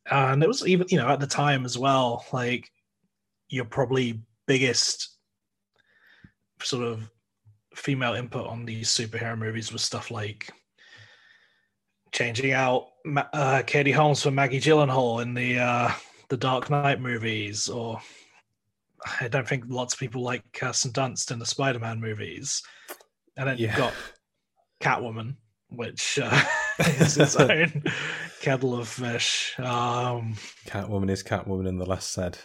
[0.09, 2.25] and it was even you know at the time as well.
[2.31, 2.71] Like
[3.49, 5.17] your probably biggest
[6.61, 7.09] sort of
[7.73, 10.51] female input on these superhero movies was stuff like
[12.11, 12.89] changing out
[13.33, 15.91] uh, Katie Holmes for Maggie Gyllenhaal in the uh,
[16.29, 17.99] the Dark Knight movies, or
[19.21, 22.61] I don't think lots of people like Kirsten Dunst in the Spider-Man movies.
[23.37, 23.67] And then Yeah.
[23.67, 23.93] you've got
[24.81, 25.35] Catwoman,
[25.69, 26.43] which uh,
[26.79, 27.83] is its own
[28.41, 29.53] kettle of fish.
[29.59, 30.35] Um,
[30.67, 32.37] Catwoman is Catwoman, and the less said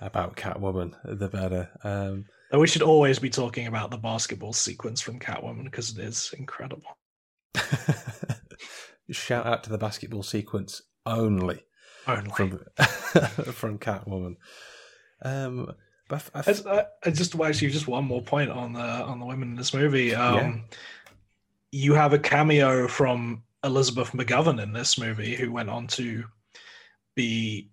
[0.00, 1.70] about Catwoman, the better.
[1.84, 6.04] Um, and we should always be talking about the basketball sequence from Catwoman because it
[6.04, 6.98] is incredible.
[9.10, 11.60] shout out to the basketball sequence only
[12.06, 12.30] Only.
[12.30, 12.58] from
[13.52, 14.36] from Catwoman.
[15.24, 15.74] Um,
[16.08, 19.56] but I, uh, just actually just one more point on the on the women in
[19.56, 20.14] this movie.
[20.14, 20.64] Um,
[21.70, 26.24] You have a cameo from Elizabeth McGovern in this movie, who went on to
[27.14, 27.70] be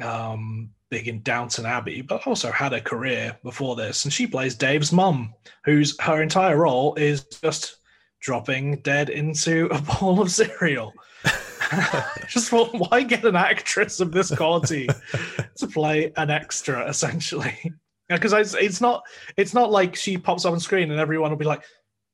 [0.00, 4.04] um, big in Downton Abbey, but also had a career before this.
[4.04, 5.34] And she plays Dave's mum,
[5.64, 7.76] whose her entire role is just
[8.20, 10.92] dropping dead into a bowl of cereal.
[12.28, 14.88] just thought, why get an actress of this quality
[15.56, 17.72] to play an extra, essentially?
[18.08, 19.04] Because it's, it's not
[19.36, 21.62] it's not like she pops up on screen and everyone will be like,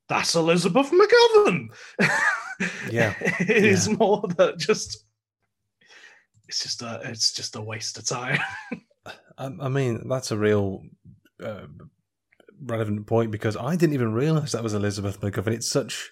[0.09, 1.69] "That's Elizabeth McGovern."
[2.91, 3.13] Yeah.
[3.21, 5.05] it is more that just
[6.49, 8.39] it's just a it's just a waste of time.
[9.37, 10.83] I, I mean, that's a real
[11.43, 11.67] uh,
[12.63, 15.53] relevant point because I didn't even realize that was Elizabeth McGovern.
[15.55, 16.11] It's such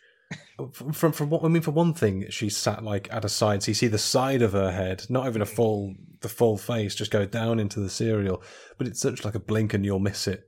[0.92, 1.62] from from what I mean.
[1.62, 4.52] For one thing, she's sat like at a side, so you see the side of
[4.52, 8.42] her head, not even a full the full face, just go down into the cereal.
[8.78, 10.44] But it's such like a blink and you'll miss it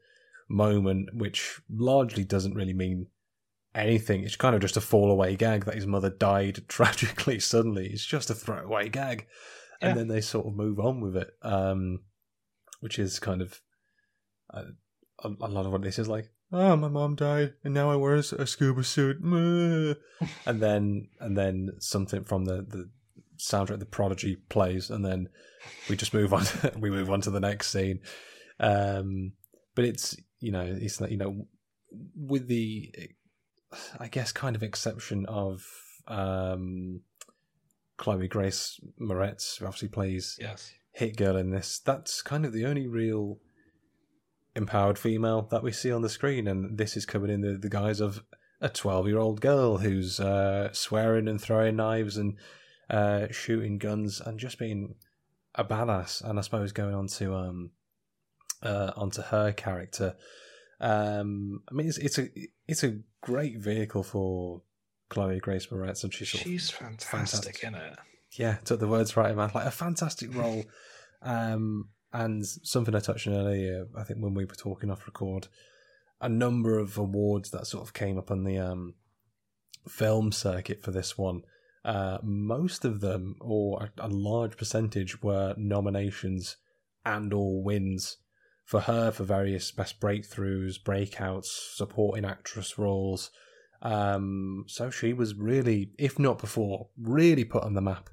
[0.48, 3.08] moment, which largely doesn't really mean
[3.74, 4.22] anything.
[4.22, 7.88] It's kind of just a fall away gag that his mother died tragically suddenly.
[7.88, 9.26] It's just a throwaway gag,
[9.82, 9.88] Yeah.
[9.88, 12.00] and then they sort of move on with it, um,
[12.80, 13.60] which is kind of
[14.54, 14.62] uh,
[15.22, 16.30] a, a lot of what this is like.
[16.52, 19.18] Oh, my mom died, and now I wear a scuba suit,
[20.46, 22.90] and then and then something from the the
[23.38, 25.28] soundtrack, the Prodigy plays, and then
[25.88, 26.44] we just move on.
[26.78, 28.00] we move on to the next scene.
[28.60, 29.32] Um,
[29.74, 31.46] but it's you know it's you know
[32.14, 32.92] with the
[33.98, 35.66] I guess kind of exception of
[36.06, 37.02] um,
[37.96, 40.72] Chloe Grace Moretz, who obviously plays yes.
[40.92, 41.80] Hit Girl in this.
[41.80, 43.38] That's kind of the only real
[44.56, 47.68] empowered female that we see on the screen, and this is coming in the, the
[47.68, 48.24] guise of
[48.60, 52.36] a twelve-year-old girl who's uh, swearing and throwing knives and
[52.90, 54.94] uh, shooting guns and just being
[55.54, 56.24] a badass.
[56.24, 57.70] And I suppose going on to um,
[58.62, 60.16] uh, onto her character.
[60.80, 62.28] Um, I mean, it's it's a
[62.66, 64.62] it's a great vehicle for
[65.08, 67.64] Chloe Grace Moretz, and she's She's fantastic, fantastic.
[67.64, 67.98] in it.
[68.32, 69.54] yeah, took the words right in my mouth.
[69.54, 70.64] Like a fantastic role,
[71.22, 73.86] um, and something I touched on earlier.
[73.96, 75.48] I think when we were talking off record,
[76.20, 78.94] a number of awards that sort of came up on the um,
[79.86, 81.42] film circuit for this one.
[81.84, 86.56] Uh, most of them, or a, a large percentage, were nominations
[87.04, 88.16] and or wins
[88.64, 93.30] for her for various best breakthroughs, breakouts, supporting actress roles.
[93.82, 98.08] Um, so she was really, if not before, really put on the map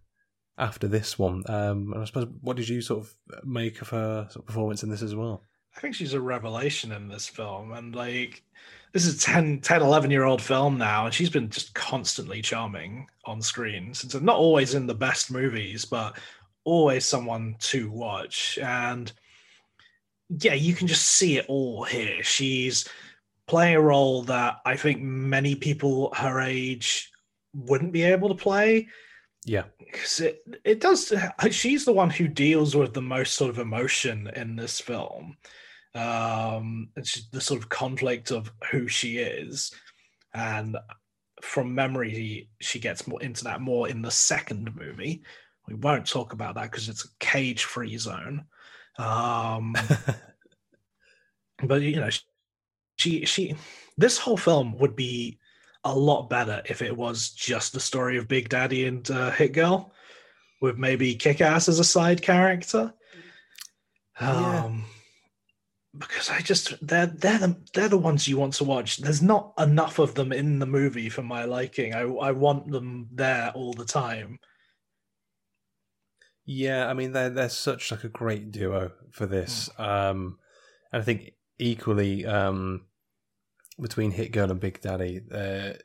[0.57, 1.43] after this one.
[1.47, 4.83] Um, and I suppose, what did you sort of make of her sort of performance
[4.83, 5.43] in this as well?
[5.75, 7.73] I think she's a revelation in this film.
[7.73, 8.43] And like,
[8.91, 11.05] this is a 10, 10 11 year old film now.
[11.05, 13.93] And she's been just constantly charming on screen.
[13.93, 16.17] Since not always in the best movies, but
[16.63, 18.59] always someone to watch.
[18.61, 19.11] And
[20.29, 22.23] yeah, you can just see it all here.
[22.23, 22.87] She's
[23.47, 27.11] playing a role that I think many people her age
[27.53, 28.87] wouldn't be able to play
[29.45, 31.11] Yeah, because it it does
[31.51, 35.37] she's the one who deals with the most sort of emotion in this film.
[35.95, 39.71] Um it's the sort of conflict of who she is.
[40.33, 40.77] And
[41.41, 45.23] from memory she gets more into that more in the second movie.
[45.67, 48.45] We won't talk about that because it's a cage free zone.
[48.97, 49.75] Um
[51.63, 52.09] but you know
[52.97, 53.55] she she
[53.97, 55.39] this whole film would be
[55.83, 59.53] a lot better if it was just the story of Big Daddy and uh, Hit
[59.53, 59.93] Girl,
[60.61, 62.93] with maybe Kick Ass as a side character.
[64.19, 64.63] Yeah.
[64.65, 64.85] Um,
[65.97, 68.97] because I just they're they're the they're the ones you want to watch.
[68.97, 71.93] There's not enough of them in the movie for my liking.
[71.93, 74.39] I I want them there all the time.
[76.45, 79.69] Yeah, I mean they're they're such like a great duo for this.
[79.77, 80.39] Um
[80.91, 82.85] and I think equally um
[83.79, 85.79] between Hit Girl and Big Daddy, they're,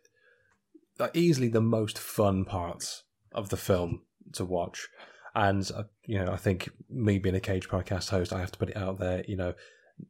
[0.98, 4.02] they're easily the most fun parts of the film
[4.35, 4.88] to watch.
[5.35, 8.58] And uh, you know, I think me being a Cage podcast host, I have to
[8.58, 9.25] put it out there.
[9.29, 9.54] You know,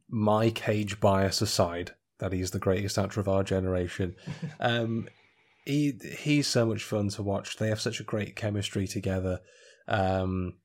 [0.09, 4.15] my Cage bias aside, that he's the greatest actor of our generation.
[4.59, 5.07] um,
[5.65, 7.57] he he's so much fun to watch.
[7.57, 9.39] They have such a great chemistry together.
[9.87, 10.55] Um,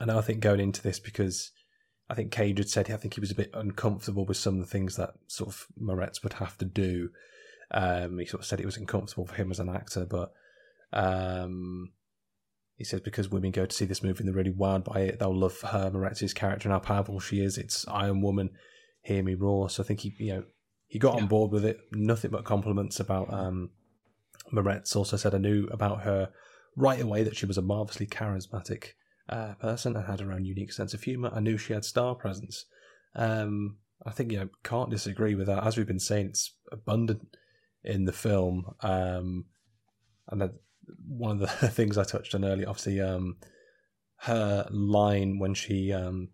[0.00, 1.52] and I think going into this because
[2.08, 4.60] I think Cage had said I think he was a bit uncomfortable with some of
[4.60, 7.10] the things that sort of Moretz would have to do.
[7.72, 10.32] Um, he sort of said it was uncomfortable for him as an actor, but
[10.92, 11.92] um,
[12.76, 15.18] he says because women go to see this movie and they're really wowed by it,
[15.18, 17.58] they'll love her Moretti's character and how powerful she is.
[17.58, 18.50] It's Iron Woman,
[19.02, 19.68] hear me roar.
[19.70, 20.44] So I think he, you know,
[20.86, 21.22] he got Yeah.
[21.22, 21.78] on board with it.
[21.92, 23.70] Nothing but compliments about um,
[24.52, 24.94] Moretz.
[24.94, 26.30] Also said I knew about her
[26.76, 28.90] right away that she was a marvelously charismatic
[29.28, 31.30] uh, person and had her own unique sense of humour.
[31.34, 32.66] I knew she had star presence.
[33.14, 35.64] Um, I think you know can't disagree with that.
[35.64, 37.36] As we've been saying, it's abundant
[37.82, 38.74] in the film.
[38.80, 39.46] Um,
[40.28, 40.50] and
[41.08, 43.36] one of the things I touched on earlier, obviously, um,
[44.20, 46.28] her line when she um,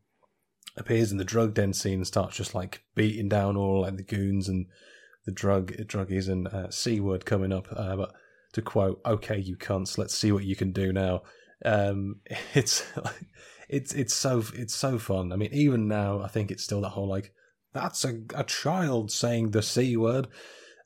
[0.76, 4.02] appears in the drug den scene and starts just like beating down all like the
[4.02, 4.66] goons and
[5.26, 7.68] the drug druggies and uh, c word coming up.
[7.70, 8.12] Uh, but
[8.52, 11.22] to quote, "Okay, you cunts, let's see what you can do now."
[11.64, 12.20] Um,
[12.54, 12.84] it's
[13.68, 15.32] it's it's so it's so fun.
[15.32, 17.32] I mean, even now, I think it's still that whole like
[17.72, 20.28] that's a a child saying the c word,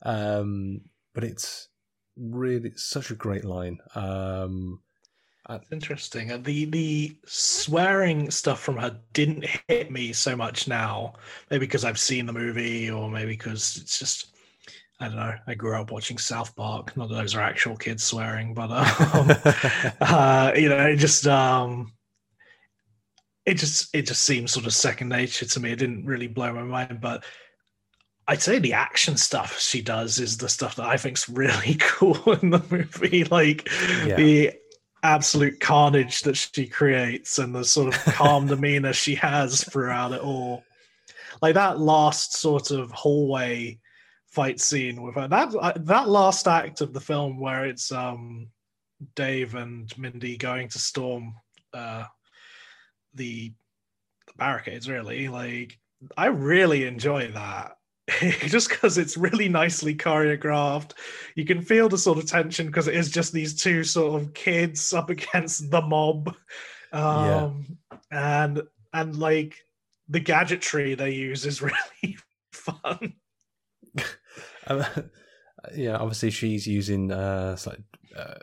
[0.03, 0.81] um,
[1.13, 1.69] but it's
[2.17, 3.79] really such a great line.
[3.95, 4.81] Um,
[5.49, 6.43] It's interesting.
[6.43, 11.13] The the swearing stuff from her didn't hit me so much now.
[11.49, 14.27] Maybe because I've seen the movie, or maybe because it's just
[14.99, 15.35] I don't know.
[15.45, 16.97] I grew up watching South Park.
[16.97, 19.31] Not that those are actual kids swearing, but um,
[20.01, 21.93] uh, you know, it just um,
[23.45, 25.71] it just it just seems sort of second nature to me.
[25.71, 27.23] It didn't really blow my mind, but
[28.27, 32.33] I'd say the action stuff she does is the stuff that I think's really cool
[32.33, 33.23] in the movie.
[33.23, 33.69] Like
[34.05, 34.15] Yeah.
[34.15, 34.51] the
[35.03, 40.21] absolute carnage that she creates and the sort of calm demeanor she has throughout it
[40.21, 40.63] all.
[41.41, 43.79] Like that last sort of hallway
[44.37, 45.27] fight scene with her.
[45.27, 48.49] That uh, that last act of the film where it's um
[49.15, 51.33] Dave and Mindy going to storm
[51.73, 52.05] uh
[53.15, 53.51] the,
[54.27, 55.79] the barricades really like
[56.15, 57.77] I really enjoy that
[58.45, 60.91] just because it's really nicely choreographed.
[61.35, 64.35] You can feel the sort of tension because it is just these two sort of
[64.35, 66.35] kids up against the mob,
[66.93, 67.79] um,
[68.11, 68.61] and
[68.93, 69.57] and like
[70.09, 72.17] the gadgetry they use is really
[72.53, 73.13] fun.
[74.67, 74.85] Um,
[75.75, 77.79] yeah, obviously she's using uh, like,
[78.15, 78.35] uh,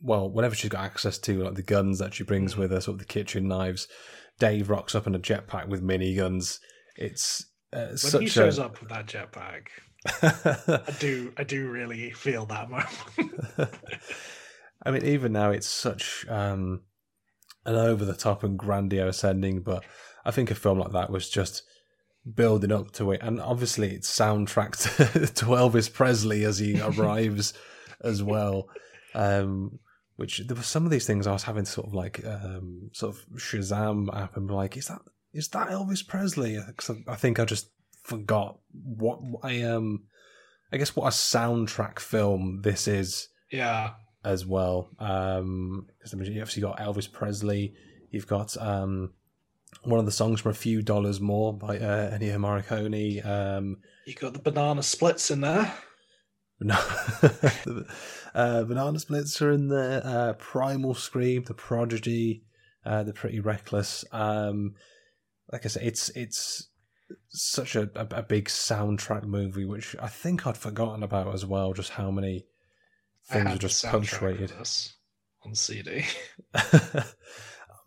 [0.00, 2.96] well, whenever she's got access to like the guns that she brings with her, sort
[2.96, 3.88] of the kitchen knives.
[4.38, 6.60] Dave rocks up in a jetpack with miniguns.
[6.96, 9.66] It's uh, When such he a shows up with that jetpack,
[10.06, 12.88] I do I do really feel that moment.
[14.84, 16.82] I mean, even now it's such um,
[17.66, 19.84] an over the top and grandiose ending, but
[20.24, 21.64] I think a film like that was just
[22.34, 24.96] building up to it, and obviously it's soundtracked
[25.34, 27.54] to Elvis Presley as he arrives
[28.02, 28.68] as well.
[29.14, 29.78] Um,
[30.16, 33.14] which there were some of these things I was having sort of like um, sort
[33.14, 35.00] of Shazam app and be like, is that
[35.32, 36.58] is that Elvis Presley?
[36.76, 37.70] 'Cause I I think I just
[38.02, 40.04] forgot what I um
[40.72, 43.92] I guess what a soundtrack film this is yeah,
[44.24, 44.90] as well.
[44.98, 47.74] Um, because you obviously got Elvis Presley.
[48.10, 49.12] You've got um,
[49.82, 53.24] one of the songs from A Few Dollars More by uh, Ennio Morricone.
[53.24, 55.72] Um, you got the banana splits in there.
[56.60, 56.74] no,
[58.34, 60.02] uh, Banana Splits are in there.
[60.04, 62.42] Uh, Primal Scream, The Prodigy,
[62.84, 64.04] uh, The Pretty Reckless.
[64.10, 64.74] Um,
[65.52, 66.68] like I said, it's it's
[67.30, 71.72] such a, a, big soundtrack movie, which I think I'd forgotten about as well.
[71.72, 72.44] Just how many
[73.30, 74.52] things are just punctuated.
[75.44, 76.04] on CD.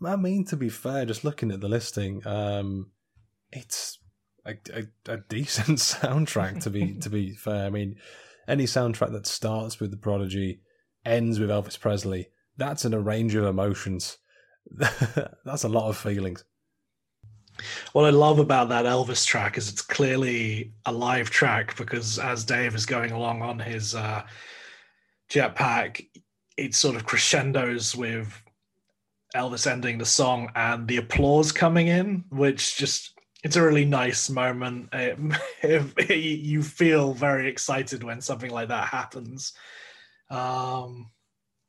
[0.03, 2.91] I mean, to be fair, just looking at the listing, um,
[3.51, 3.99] it's
[4.45, 6.61] a, a, a decent soundtrack.
[6.63, 7.97] To be to be fair, I mean,
[8.47, 10.61] any soundtrack that starts with the Prodigy,
[11.05, 14.17] ends with Elvis Presley, that's in a range of emotions.
[15.45, 16.43] that's a lot of feelings.
[17.93, 22.45] What I love about that Elvis track is it's clearly a live track because as
[22.45, 24.23] Dave is going along on his uh,
[25.29, 26.07] jetpack,
[26.57, 28.41] it sort of crescendos with
[29.35, 33.13] Elvis ending the song and the applause coming in, which just
[33.43, 34.89] it's a really nice moment.
[34.93, 35.17] It,
[35.63, 39.53] it- you feel very excited when something like that happens.
[40.29, 41.09] Um,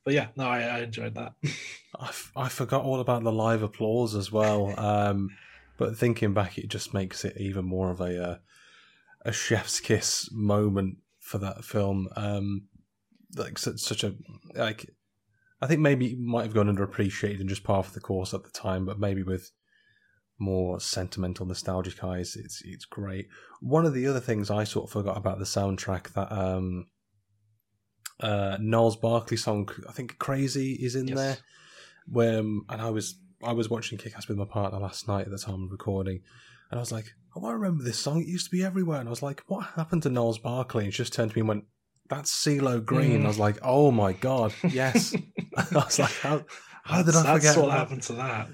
[0.04, 1.34] but yeah, no, I, I enjoyed that.
[1.98, 4.78] I, f- I forgot all about the live applause as well.
[4.78, 5.30] Um,
[5.78, 8.36] but thinking back, it just makes it even more of a uh,
[9.24, 12.08] a chef's kiss moment for that film.
[12.16, 12.64] Um,
[13.36, 14.14] like such, such a
[14.54, 14.90] like,
[15.62, 18.42] I think maybe it might have gone underappreciated and just part of the course at
[18.42, 19.52] the time, but maybe with
[20.38, 23.28] more sentimental, nostalgic eyes, it's it's great.
[23.60, 26.86] One of the other things I sort of forgot about the soundtrack that um,
[28.20, 31.16] uh, Gnarls Barkley song, I think "Crazy" is in Yes.
[31.16, 31.36] there.
[32.06, 35.30] Where um, and I was I was watching Kick-Ass with my partner last night at
[35.30, 36.22] the time of recording,
[36.70, 37.06] and I was like,
[37.36, 38.20] oh, I remember this song.
[38.20, 40.84] It used to be everywhere, and I was like, what happened to Gnarls Barkley?
[40.84, 41.64] And she just turned to me and went,
[42.08, 43.24] that's CeeLo Green.
[43.24, 45.14] I was like, oh my god, yes.
[45.56, 46.44] I was like, how
[46.84, 47.42] how did I That's forget?
[47.42, 47.78] That's what that?
[47.78, 48.48] happened to that.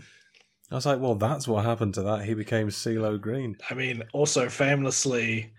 [0.70, 2.24] I was like, well, that's what happened to that.
[2.26, 3.56] He became CeeLo Green.
[3.70, 5.50] I mean, also famously,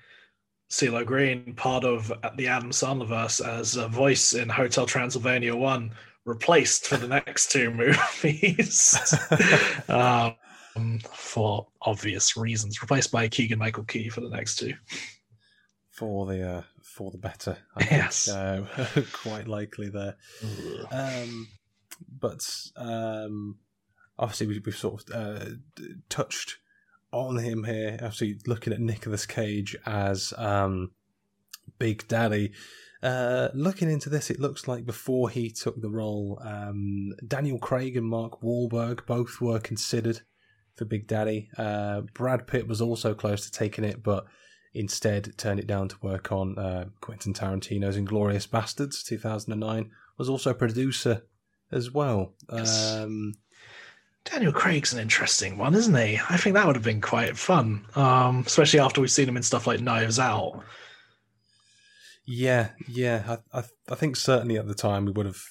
[0.69, 5.91] CeeLo Green, part of the Adam Sandlerverse as a voice in Hotel Transylvania 1,
[6.25, 9.15] replaced for the next two movies
[9.89, 12.79] um, for obvious reasons.
[12.83, 14.75] Replaced by Keegan Michael Key for the next two.
[15.89, 16.61] for the uh,
[16.99, 17.55] for the better.
[17.77, 18.27] I think, Yes.
[18.27, 18.65] uh,
[19.13, 20.17] quite likely there.
[20.91, 21.47] Um,
[22.19, 22.41] but
[22.75, 23.57] um,
[24.17, 25.45] obviously, we, we've sort of uh,
[26.09, 26.57] touched
[27.13, 27.93] on him here.
[28.01, 30.91] Obviously, looking at Nicolas Cage as um,
[31.77, 32.51] Big Daddy.
[33.01, 37.95] Uh, looking into this, it looks like before he took the role, um, Daniel Craig
[37.95, 40.19] and Mark Wahlberg both were considered
[40.75, 41.49] for Big Daddy.
[41.57, 44.25] Uh, Brad Pitt was also close to taking it, but
[44.73, 49.91] instead turned it down to work on uh, Quentin Tarantino's Inglourious Basterds 2009.
[50.17, 51.23] Was also a producer
[51.71, 52.33] as well.
[52.53, 52.93] Yes.
[52.95, 53.33] Um,
[54.25, 56.19] Daniel Craig's an interesting one, isn't he?
[56.29, 59.43] I think that would have been quite fun, um, especially after we've seen him in
[59.43, 60.61] stuff like Knives Out.
[62.25, 63.37] yeah, yeah.
[63.53, 65.41] I, I, I think certainly at the time we would have.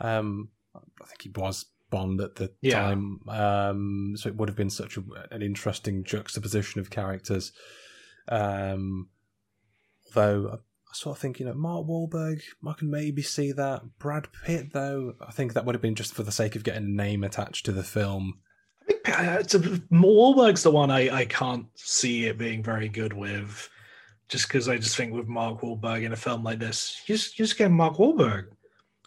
[0.00, 2.80] Um, I think he was Bond at the Yeah.
[2.80, 7.52] time, um, so it would have been such a, an interesting juxtaposition of characters.
[8.28, 9.08] Um,
[10.06, 10.56] although I,
[10.94, 13.82] sort of think, you know, Mark Wahlberg, I can maybe see that.
[13.98, 16.84] Brad Pitt, though, I think that would have been just for the sake of getting
[16.84, 18.38] a name attached to the film.
[18.82, 22.88] I think uh, it's a, Wahlberg's the one I, I can't see it being very
[22.88, 23.68] good with,
[24.28, 27.38] just because I just think with Mark Wahlberg in a film like this, you just
[27.38, 28.46] you just get Mark Wahlberg.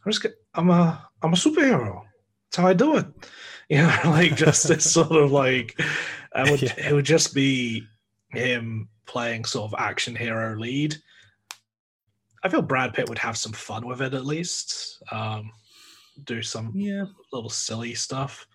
[0.05, 2.01] I'm just get, I'm a I'm a superhero.
[2.49, 3.05] That's how I do it.
[3.69, 5.79] You know, like just this sort of like,
[6.35, 6.73] I would Yeah.
[6.89, 7.87] it would just be
[8.33, 10.95] him playing sort of action hero lead.
[12.43, 15.01] I feel Brad Pitt would have some fun with it at least.
[15.11, 15.51] Um,
[16.23, 17.05] do some Yeah.
[17.31, 18.47] little silly stuff.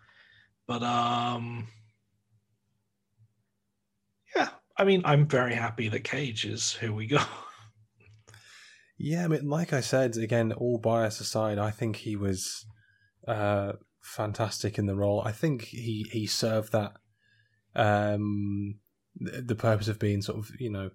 [0.66, 1.68] But um
[4.34, 7.28] yeah, I mean I'm very happy that Cage is who we got.
[8.98, 12.64] Yeah, I mean, like I said, again, all bias aside, I think he was
[13.28, 15.20] uh, fantastic in the role.
[15.20, 16.96] I think he he served that
[17.74, 18.76] um,
[19.18, 20.90] the, the purpose of being sort of you know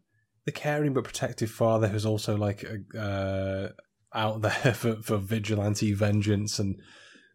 [0.46, 2.66] the caring but protective father who's also like
[2.98, 3.68] uh,
[4.14, 6.80] out there for, for vigilante vengeance and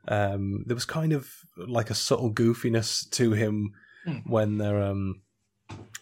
[0.09, 3.72] um, there was kind of like a subtle goofiness to him
[4.05, 4.18] Hmm.
[4.24, 5.22] when they're um,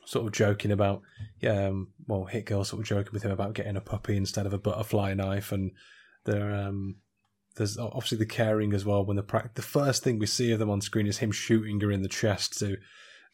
[0.05, 1.01] sort of joking about
[1.41, 4.45] yeah, um, well, Hit Girl sort of joking with him about getting a puppy instead
[4.45, 5.71] of a butterfly knife, and
[6.27, 6.97] there, um,
[7.57, 9.07] there's obviously the caring as well.
[9.07, 11.81] When the pra- the first thing we see of them on screen is him shooting
[11.81, 12.77] her in the chest, to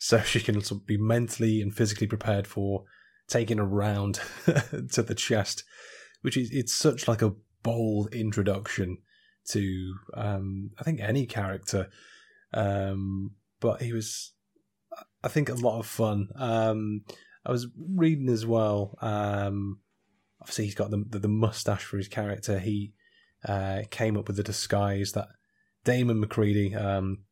[0.00, 2.84] so she can sort of be mentally and physically prepared for
[3.28, 4.20] taking a round
[4.92, 5.62] to the chest,
[6.22, 8.98] which is it's such like a bold introduction
[9.50, 11.88] to um, I think any character,
[12.52, 14.32] um, but he was
[15.22, 16.28] I think a lot of fun.
[16.34, 17.02] Um,
[17.44, 18.96] I was reading as well.
[19.00, 19.80] Um,
[20.40, 22.58] obviously, he's got the, the the mustache for his character.
[22.58, 22.94] He
[23.46, 25.28] uh, came up with the disguise that
[25.84, 27.24] Damon Macready um,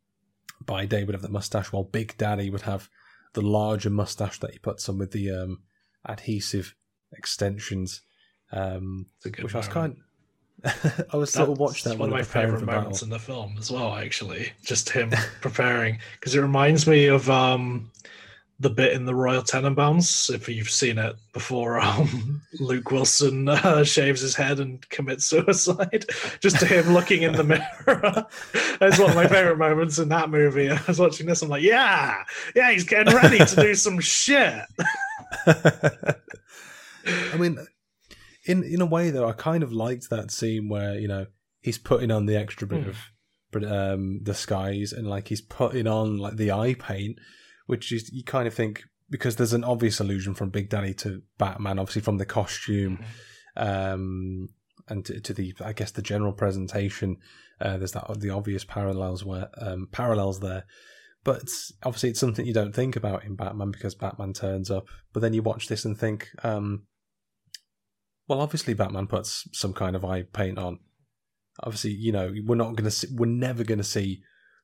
[0.68, 2.88] by day would have the mustache, while Big Daddy would have
[3.32, 5.62] the larger mustache that he puts on with the um,
[6.06, 6.76] adhesive
[7.12, 8.02] extensions.
[8.52, 9.96] Um, which I was kind.
[10.64, 12.82] I was sort of watched that one of my favorite for battle.
[12.82, 13.94] moments in the film as well.
[13.94, 15.10] Actually, just him
[15.40, 17.90] preparing because it reminds me of um,
[18.60, 20.34] the bit in the Royal Tenenbaums.
[20.34, 26.06] If you've seen it before, um, Luke Wilson uh, shaves his head and commits suicide.
[26.40, 28.26] just to him looking in the mirror.
[28.80, 30.70] That's one of my favorite moments in that movie.
[30.70, 31.40] I was watching this.
[31.42, 32.24] I'm like, yeah,
[32.56, 34.64] yeah, he's getting ready to do some shit.
[35.46, 36.16] I
[37.38, 37.58] mean,
[38.44, 41.26] in in a way though, I kind of liked that scene where you know
[41.60, 42.88] he's putting on the extra bit Hmm.
[42.90, 42.96] of
[43.64, 47.18] um disguise and like he's putting on like the eye paint,
[47.68, 51.22] which is you kind of think because there's an obvious allusion from Big Daddy to
[51.36, 53.04] Batman, obviously from the costume,
[53.56, 54.48] um,
[54.88, 57.18] and to, to the I guess the general presentation.
[57.60, 60.64] Uh, there's that the obvious parallels where um, parallels there.
[61.24, 61.50] But
[61.82, 64.86] obviously, it's something you don't think about in Batman because Batman turns up.
[65.12, 66.84] But then you watch this and think, um,
[68.28, 70.78] well, obviously Batman puts some kind of eye paint on.
[71.62, 74.22] Obviously, you know, we're not to see, we're never going to see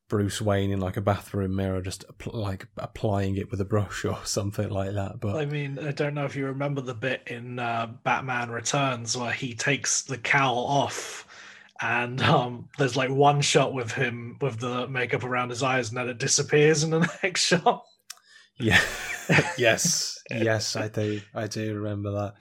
[0.08, 4.18] Bruce Wayne in like a bathroom mirror just like applying it with a brush or
[4.24, 5.20] something like that.
[5.20, 9.16] But I mean, I don't know if you remember the bit in uh, Batman Returns
[9.16, 11.26] where he takes the cowl off,
[11.80, 15.98] and um, there's like one shot with him with the makeup around his eyes, and
[15.98, 17.84] then it disappears in the next shot.
[18.58, 18.80] yeah,
[19.56, 22.34] yes, yes, I do, I do remember that.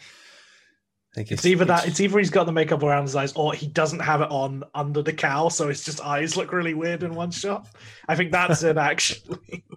[1.15, 3.67] Think It's either that, it's either he's got the makeup around his eyes, or he
[3.67, 7.13] doesn't have it on under the cowl, so his just eyes look really weird in
[7.13, 7.67] one shot.
[8.07, 9.65] I think that's it, actually.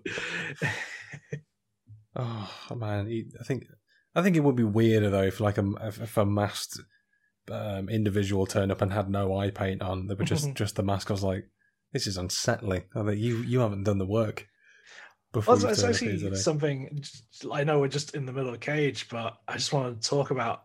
[2.18, 3.66] Oh man, he, I think
[4.14, 6.80] I think it would be weirder though if like a if, a masked
[7.51, 10.07] um, individual turned up and had no eye paint on.
[10.07, 11.11] They were just just the mask.
[11.11, 11.49] I was like,
[11.93, 12.84] this is unsettling.
[12.95, 14.47] I like, you you haven't done the work.
[15.34, 17.03] Well, it's turned up here actually something
[17.53, 20.30] I know we're just in the middle of cage, but I just want to talk
[20.30, 20.62] about.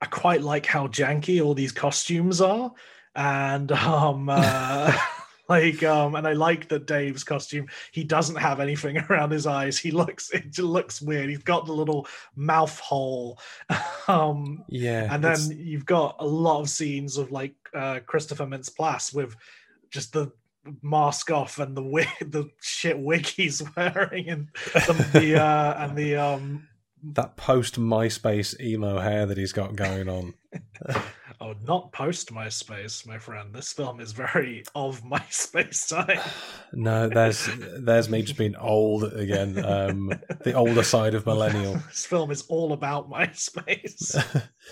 [0.00, 2.72] I quite like how janky all these costumes are,
[3.14, 4.96] and um, uh,
[5.48, 7.66] like um, and I like that Dave's costume.
[7.90, 9.78] He doesn't have anything around his eyes.
[9.78, 11.28] He looks it looks weird.
[11.30, 13.40] He's got the little mouth hole,
[14.08, 18.46] um, yeah, and then it's- you've got a lot of scenes of like uh, Christopher
[18.46, 19.34] Mintz-Plasse with
[19.90, 20.30] just the
[20.82, 25.96] mask off and the wig, the shit wig he's wearing, and the, the uh, and
[25.96, 26.68] the um
[27.02, 30.34] that post MySpace emo hair that he's got going on.
[31.40, 33.54] oh, not post MySpace, my friend.
[33.54, 36.18] This film is very of MySpace time.
[36.72, 39.64] No, there's there's me just being old again.
[39.64, 40.12] Um,
[40.44, 41.74] the older side of millennial.
[41.88, 44.22] this film is all about MySpace.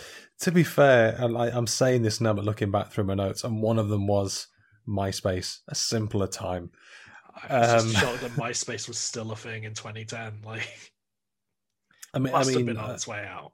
[0.41, 3.45] to be fair, and I, I'm saying this now, but looking back through my notes,
[3.45, 4.49] and one of them was
[4.87, 6.71] MySpace, a simpler time.
[7.49, 10.43] I was Um, just shocked that MySpace was still a thing in 2010.
[10.45, 10.93] Like,
[12.17, 13.53] I mean, I must have been on uh, its way out.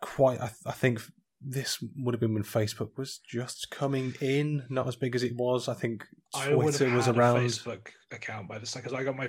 [0.00, 0.40] quite.
[0.40, 1.00] I, I think
[1.40, 5.34] this would have been when Facebook was just coming in, not as big as it
[5.36, 5.68] was.
[5.68, 7.36] I think I would have was had around.
[7.38, 9.28] a Facebook account by this time because I got my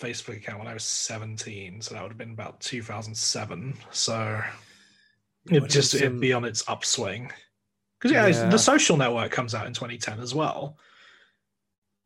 [0.00, 3.74] Facebook account when I was 17, so that would have been about 2007.
[3.90, 4.40] So
[5.46, 7.30] It just it'd be on its upswing.
[8.00, 8.48] Because yeah, Yeah.
[8.48, 10.76] the Social Network comes out in 2010 as well.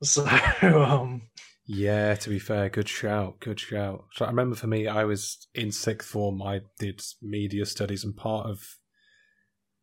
[0.03, 0.27] So
[0.63, 1.23] um,
[1.69, 4.05] Yeah, to be fair, good shout, good shout.
[4.13, 6.41] So I remember for me, I was in sixth form.
[6.41, 8.77] I did media studies, and part of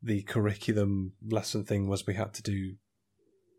[0.02, 2.76] the curriculum lesson thing was we had to do.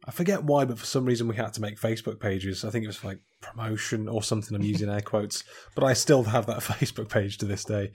[0.07, 2.65] I forget why, but for some reason we had to make Facebook pages.
[2.65, 4.55] I think it was like promotion or something.
[4.55, 5.45] I'm using air quotes,
[5.75, 7.93] but I still have that Facebook page to this day.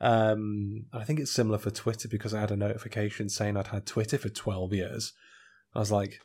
[0.00, 3.86] Um, I think it's similar for Twitter because I had a notification saying I'd had
[3.86, 5.12] Twitter for 12 years.
[5.74, 6.20] I was like,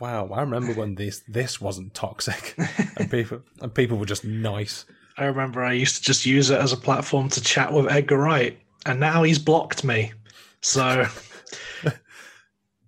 [0.00, 2.54] wow, I remember when this this wasn't toxic
[2.96, 4.84] and people and people were just nice.
[5.16, 8.18] I remember I used to just use it as a platform to chat with Edgar
[8.18, 10.12] Wright, and now he's blocked me.
[10.60, 11.06] So,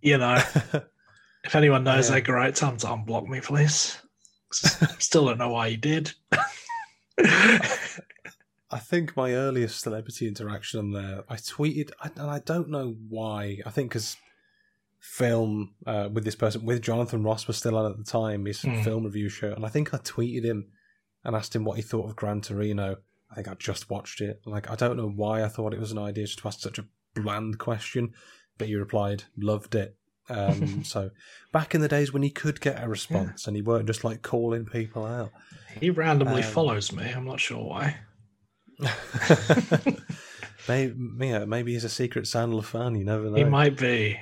[0.01, 0.35] you know,
[1.45, 2.17] if anyone knows Yeah.
[2.17, 3.99] Edgar Wright, tell him to unblock me, please.
[4.53, 6.13] Still don't know why he did.
[8.73, 13.59] I think my earliest celebrity interaction on there, I tweeted, and I don't know why.
[13.67, 14.17] I think because
[15.01, 18.63] film uh, with this person, with Jonathan Ross, was still on at the time, his
[18.63, 18.83] Hmm.
[18.83, 20.67] film review show, and I think I tweeted him
[21.25, 22.97] and asked him what he thought of Gran Torino.
[23.31, 24.41] I think I just watched it.
[24.47, 26.79] Like I don't know why I thought it was an idea just to ask such
[26.79, 26.85] a
[27.15, 28.13] bland question,
[28.59, 29.97] but he replied, "Loved it."
[30.29, 31.11] Um, so
[31.53, 34.23] back in the days when he could get a response and he weren't just like
[34.23, 35.31] calling people out.
[35.81, 37.05] he randomly Um, follows me.
[37.05, 37.97] I'm not sure why.
[40.69, 42.95] maybe, yeah, maybe he's a secret Sandler fan.
[42.95, 43.37] You never know.
[43.37, 44.19] He might be.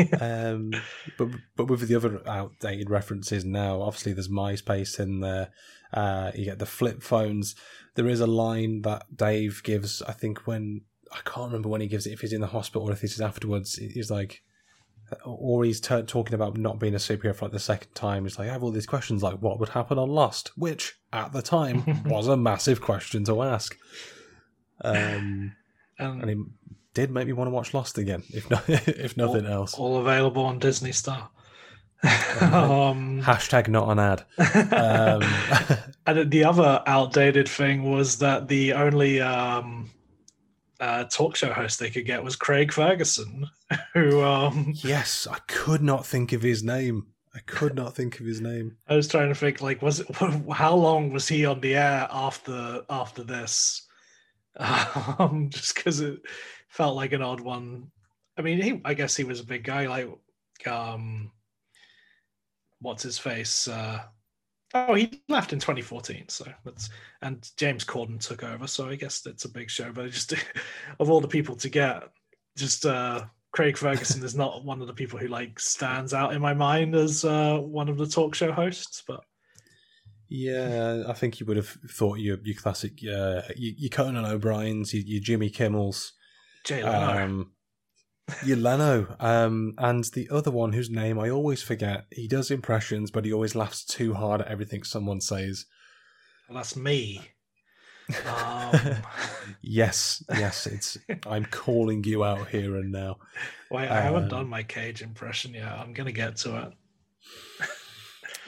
[0.20, 0.72] um,
[1.18, 5.50] but but with the other outdated references now, obviously there's MySpace in there.
[5.92, 7.54] Uh, you get the flip phones.
[7.96, 10.02] There is a line that Dave gives.
[10.02, 10.82] I think when
[11.12, 12.12] I can't remember when he gives it.
[12.12, 14.42] If he's in the hospital or if he's afterwards, he's like,
[15.24, 18.24] or he's t- talking about not being a superhero for like the second time.
[18.24, 21.32] He's like, I have all these questions, like what would happen on Lost, which at
[21.32, 23.76] the time was a massive question to ask.
[24.82, 25.56] Um,
[25.98, 26.38] and and it
[26.94, 29.74] did make me want to watch Lost again, if no, if nothing else.
[29.74, 31.30] all available on Disney Star.
[32.40, 34.24] um, Hashtag not an ad.
[34.72, 35.22] Um,
[36.06, 39.90] And the other outdated thing was that the only um,
[40.80, 43.46] uh, talk show host they could get was Craig Ferguson,
[43.92, 47.06] who um, yes, I could not think of his name.
[47.34, 48.76] I could not think of his name.
[48.88, 50.08] I was trying to think like was it
[50.52, 53.86] how long was he on the air after after this?
[54.56, 56.18] Um, just because it
[56.70, 57.90] felt like an odd one.
[58.38, 59.86] I mean, he I guess he was a big guy.
[59.86, 60.08] Like,
[60.66, 61.30] um,
[62.80, 63.68] what's his face?
[63.68, 64.00] Uh,
[64.72, 66.28] oh, he left in 2014.
[66.28, 66.88] So that's
[67.22, 68.66] and James Corden took over.
[68.66, 69.92] So I guess it's a big show.
[69.92, 70.32] But just
[71.00, 72.04] of all the people to get,
[72.56, 76.40] just uh, Craig Ferguson is not one of the people who like stands out in
[76.40, 79.02] my mind as uh, one of the talk show hosts.
[79.06, 79.24] But
[80.28, 84.94] Yeah, I think you would have thought your your classic, uh, your, your Conan O'Brien's,
[84.94, 86.12] your, your Jimmy Kimmel's,
[86.64, 87.24] Jay Leno.
[87.24, 87.52] um,
[88.46, 92.06] Leno, um, and the other one whose name I always forget.
[92.12, 95.66] He does impressions, but he always laughs too hard at everything someone says.
[96.48, 97.22] Well, that's me.
[98.26, 98.96] Um,
[99.62, 100.98] yes, yes, it's.
[101.28, 103.18] I'm calling you out here and now.
[103.70, 105.68] wait, I haven't Um, done my Cage impression yet.
[105.78, 106.72] I'm gonna get to it.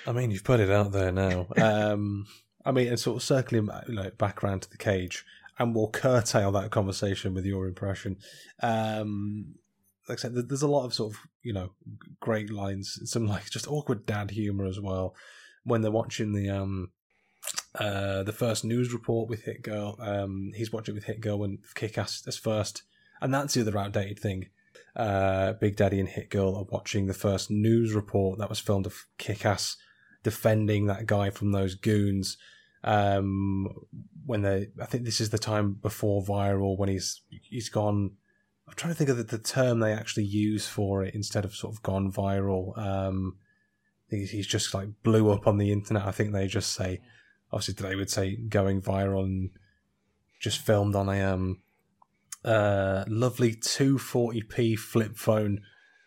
[0.04, 1.46] I mean, you've put it out there now.
[1.56, 2.26] Um,
[2.64, 5.24] I mean, and sort of circling you know, back around to the cage,
[5.59, 8.16] and we'll curtail that conversation with your impression.
[8.62, 9.55] Um,
[10.09, 11.72] like I said, there's a lot of sort of you know
[12.20, 15.14] great lines, some like just awkward dad humor as well
[15.64, 16.90] when they're watching the um
[17.76, 19.96] uh the first news report with Hit Girl.
[20.00, 22.82] Um, he's watching with Hit Girl when Kick Ass is first,
[23.20, 24.48] and that's the other outdated thing
[24.94, 28.86] uh, Big Daddy and Hit Girl are watching the first news report that was filmed
[28.86, 29.76] of Kick Ass
[30.22, 32.36] defending that guy from those goons.
[32.84, 33.68] Um,
[34.26, 38.12] when they, I think this is the time before viral when he's he's gone.
[38.68, 41.54] I'm trying to think of the, the term they actually use for it instead of
[41.54, 42.78] sort of gone viral.
[42.78, 43.36] Um,
[44.08, 46.06] he's just like blew up on the internet.
[46.06, 47.00] I think they just say,
[47.50, 49.50] obviously today would say going viral and
[50.40, 51.60] just filmed on a um
[52.44, 55.60] uh lovely 240p flip phone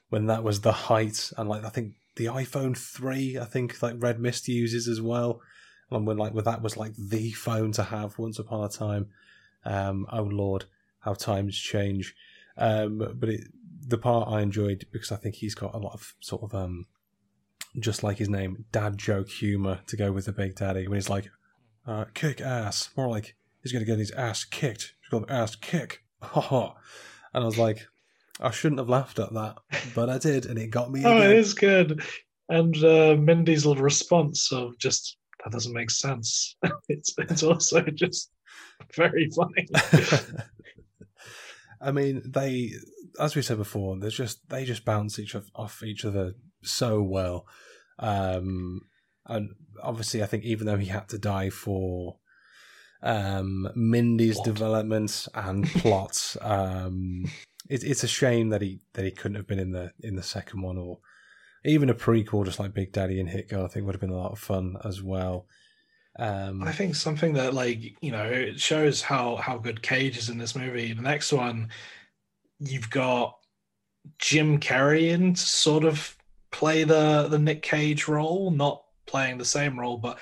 [0.10, 3.96] when that was the height and like I think the iPhone 3 I think like
[3.98, 5.40] Red Mist uses as well
[5.92, 9.08] and when like when that was like the phone to have once upon a time
[9.66, 10.66] um oh lord
[11.00, 12.16] how times change
[12.58, 13.42] um but it
[13.88, 16.88] the part I enjoyed because I think he's got a lot of sort of um
[17.78, 21.10] just like his name dad joke humor to go with the big daddy when he's
[21.10, 21.30] like
[21.86, 26.02] uh kick ass more like he's gonna get his ass kicked he's got ass kick
[27.36, 27.88] and I was like,
[28.40, 29.58] I shouldn't have laughed at that,
[29.94, 31.02] but I did, and it got me.
[31.06, 31.32] Oh, again.
[31.32, 32.02] it is good.
[32.50, 36.56] And uh, Mindy's little response of just that doesn't make sense.
[36.90, 38.32] it's it's also just
[38.96, 39.68] very funny.
[41.82, 42.72] I mean, they,
[43.20, 46.34] as we said before, there's just they just bounce each of, off each other
[46.64, 47.46] so well,
[48.00, 48.82] um,
[49.28, 52.18] and obviously, I think even though he had to die for
[53.02, 54.46] um, Mindy's Plot.
[54.46, 57.26] development and plot, um,
[57.70, 60.24] it, it's a shame that he that he couldn't have been in the in the
[60.24, 61.00] second one or
[61.66, 63.66] even a prequel, just like Big Daddy and Hit Girl.
[63.66, 65.48] I think would have been a lot of fun as well.
[66.18, 70.30] Um, I think something that like you know it shows how how good Cage is
[70.30, 70.94] in this movie.
[70.94, 71.70] The next one,
[72.60, 73.38] you've got
[74.20, 76.16] Jim Carrey in to sort of
[76.52, 80.20] play the the Nick Cage role, not playing the same role, but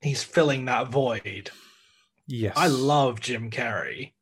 [0.00, 1.50] he's filling that void.
[2.26, 4.12] yes, I love Jim Carrey.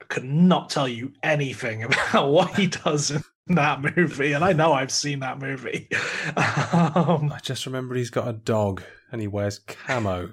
[0.00, 3.22] I could not tell you anything about what he does in
[3.54, 5.88] that movie, and I know I've seen that movie.
[6.36, 10.30] Um, I just remember he's got a dog and he wears camo.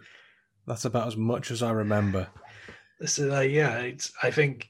[0.67, 2.27] That's about as much as I remember.
[2.99, 3.77] this is uh, yeah.
[3.79, 4.69] It's, I think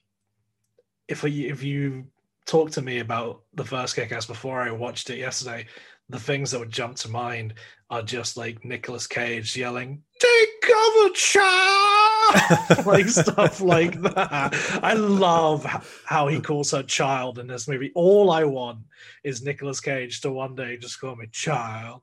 [1.08, 2.06] if you, if you
[2.46, 5.66] talk to me about the first Kick-Ass before I watched it yesterday,
[6.10, 7.56] the things that would jump to mind
[7.90, 11.95] are just like Nicolas Cage yelling, "Take cover, child!"
[12.86, 14.80] like stuff like that.
[14.82, 15.66] I love
[16.06, 17.92] how he calls her child in this movie.
[17.96, 18.80] All I want
[19.24, 22.02] is Nicolas Cage to one day just call me child.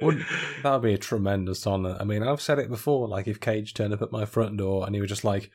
[0.00, 0.26] Would-
[0.62, 1.96] that would be a tremendous honor.
[2.00, 3.06] I mean, I've said it before.
[3.08, 5.50] Like, if Cage turned up at my front door and he was just like,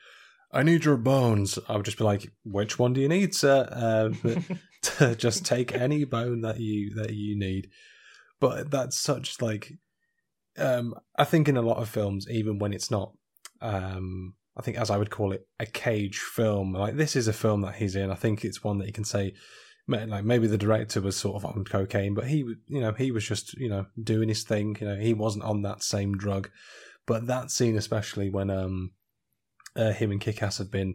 [0.50, 3.68] "I need your bones," I would just be like, "Which one do you need, sir?"
[3.70, 4.08] Uh,
[4.98, 7.68] but just take any bone that you that you need.
[8.40, 9.74] But that's such like,
[10.58, 13.12] um, I think in a lot of films, even when it's not,
[13.60, 16.72] um, I think as I would call it, a Cage film.
[16.72, 18.10] Like this is a film that he's in.
[18.10, 19.34] I think it's one that you can say
[19.88, 22.38] like maybe the director was sort of on cocaine, but he,
[22.68, 24.76] you know, he was just, you know, doing his thing.
[24.80, 26.50] You know, he wasn't on that same drug.
[27.06, 28.92] But that scene, especially when um,
[29.74, 30.94] uh, him and Kick-Ass have been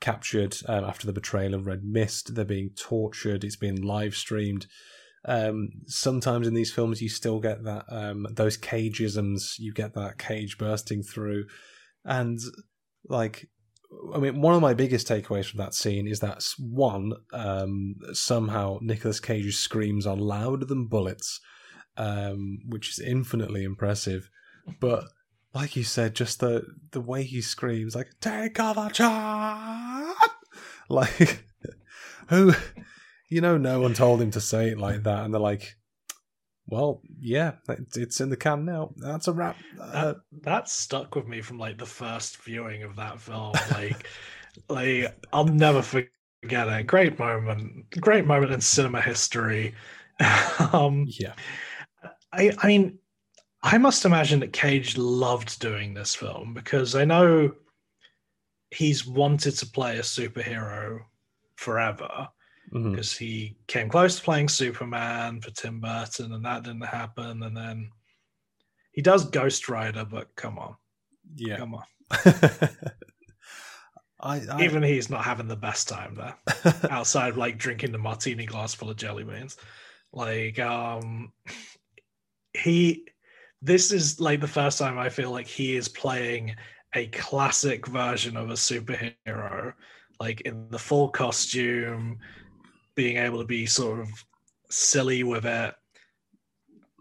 [0.00, 3.44] captured um, after the betrayal of Red Mist, they're being tortured.
[3.44, 4.66] It's been live streamed.
[5.24, 9.58] Um, sometimes in these films, you still get that um, those cageisms.
[9.58, 11.46] You get that cage bursting through,
[12.04, 12.38] and
[13.08, 13.48] like
[14.14, 18.78] I mean, one of my biggest takeaways from that scene is that one, um, somehow
[18.80, 21.40] Nicolas Cage's screams are louder than bullets,
[21.96, 24.28] um, which is infinitely impressive.
[24.80, 25.04] But
[25.54, 30.16] like you said, just the the way he screams, like "Take cover, child!"
[30.88, 31.44] like
[32.28, 32.54] who,
[33.32, 35.74] you know, no one told him to say it like that, and they're like,
[36.66, 37.52] "Well, yeah,
[37.96, 38.92] it's in the can now.
[38.96, 42.94] That's a wrap." Uh, that, that stuck with me from like the first viewing of
[42.96, 43.52] that film.
[43.70, 44.06] Like,
[44.68, 46.10] like I'll never forget
[46.44, 46.86] it.
[46.86, 49.74] Great moment, great moment in cinema history.
[50.74, 51.32] um, yeah,
[52.34, 52.98] I, I mean,
[53.62, 57.54] I must imagine that Cage loved doing this film because I know
[58.70, 61.00] he's wanted to play a superhero
[61.56, 62.28] forever
[62.72, 62.92] Mhm.
[62.92, 67.42] because he came close to playing Superman for Tim Burton and that didn't happen.
[67.42, 67.90] And then
[68.92, 70.76] he does Ghost Rider, but come on.
[71.36, 71.58] Yeah.
[71.58, 71.84] Come on.
[74.20, 76.36] I, I Even he's not having the best time there.
[76.90, 79.56] outside of like drinking the martini glass full of jelly beans.
[80.12, 81.32] Like um
[82.54, 83.06] he
[83.60, 86.54] this is like the first time I feel like he is playing
[86.94, 89.72] a classic version of a superhero,
[90.20, 92.18] like in the full costume,
[92.94, 94.08] being able to be sort of
[94.70, 95.74] silly with it.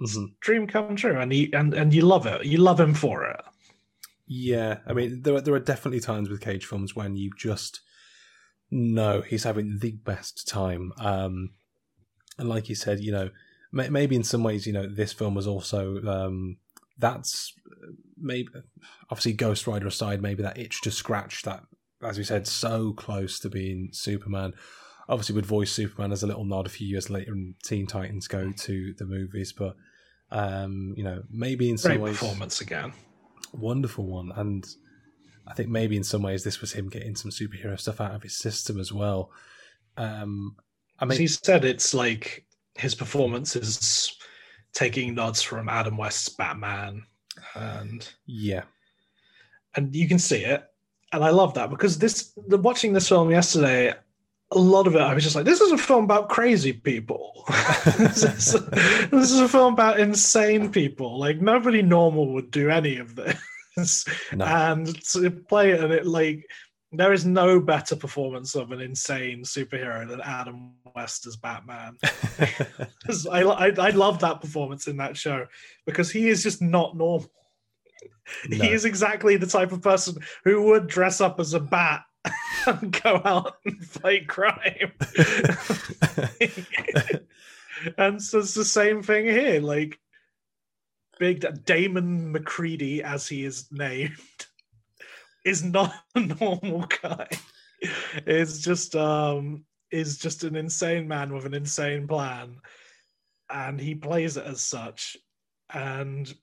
[0.01, 0.33] Mhm.
[0.39, 2.45] Dream come true, and he and and you love it.
[2.45, 3.41] You love him for it.
[4.27, 7.81] Yeah, I mean, there are, there are definitely times with Cage films when you just
[8.71, 10.93] know he's having the best time.
[10.97, 11.51] Um,
[12.37, 13.29] and like you said, you know,
[13.71, 16.57] may, maybe in some ways, you know, this film was also um,
[16.97, 17.53] that's
[18.17, 18.47] maybe
[19.09, 21.63] obviously Ghost Rider aside, maybe that itch to scratch that,
[22.01, 24.53] as we said, so close to being Superman.
[25.09, 28.27] Obviously, would voice Superman as a little nod a few years later, and Teen Titans
[28.27, 29.75] go to the movies, but.
[30.33, 32.93] Um, you know, maybe in some Great ways, performance again.
[33.51, 34.65] wonderful one and
[35.45, 38.23] i think maybe in some ways this was him getting some superhero stuff out of
[38.23, 39.29] his system as well
[39.97, 40.55] um
[40.99, 42.45] i mean he said it's like
[42.75, 44.17] his performance is
[44.73, 47.03] taking nods from Adam West's Batman,
[47.55, 48.63] and yeah
[49.75, 50.63] and you can see it,
[51.11, 53.93] and I love that because this the watching this film yesterday.
[54.53, 57.45] A lot of it, I was just like, "This is a film about crazy people.
[57.97, 58.53] this, is,
[59.09, 61.17] this is a film about insane people.
[61.17, 66.05] Like nobody normal would do any of this." no and to play it and it
[66.05, 66.45] like
[66.91, 71.97] there is no better performance of an insane superhero than Adam West as Batman.
[73.31, 75.47] I, I I love that performance in that show
[75.85, 77.31] because he is just not normal.
[78.49, 78.57] No.
[78.57, 82.03] He is exactly the type of person who would dress up as a bat
[83.03, 84.91] go out and fight crime.
[87.97, 89.61] and so it's the same thing here.
[89.61, 89.99] Like
[91.19, 94.17] big Damon Macready, as he is named,
[95.45, 97.27] is not a normal guy.
[98.25, 102.57] Is just um is just an insane man with an insane plan.
[103.49, 105.17] And he plays it as such.
[105.73, 106.33] And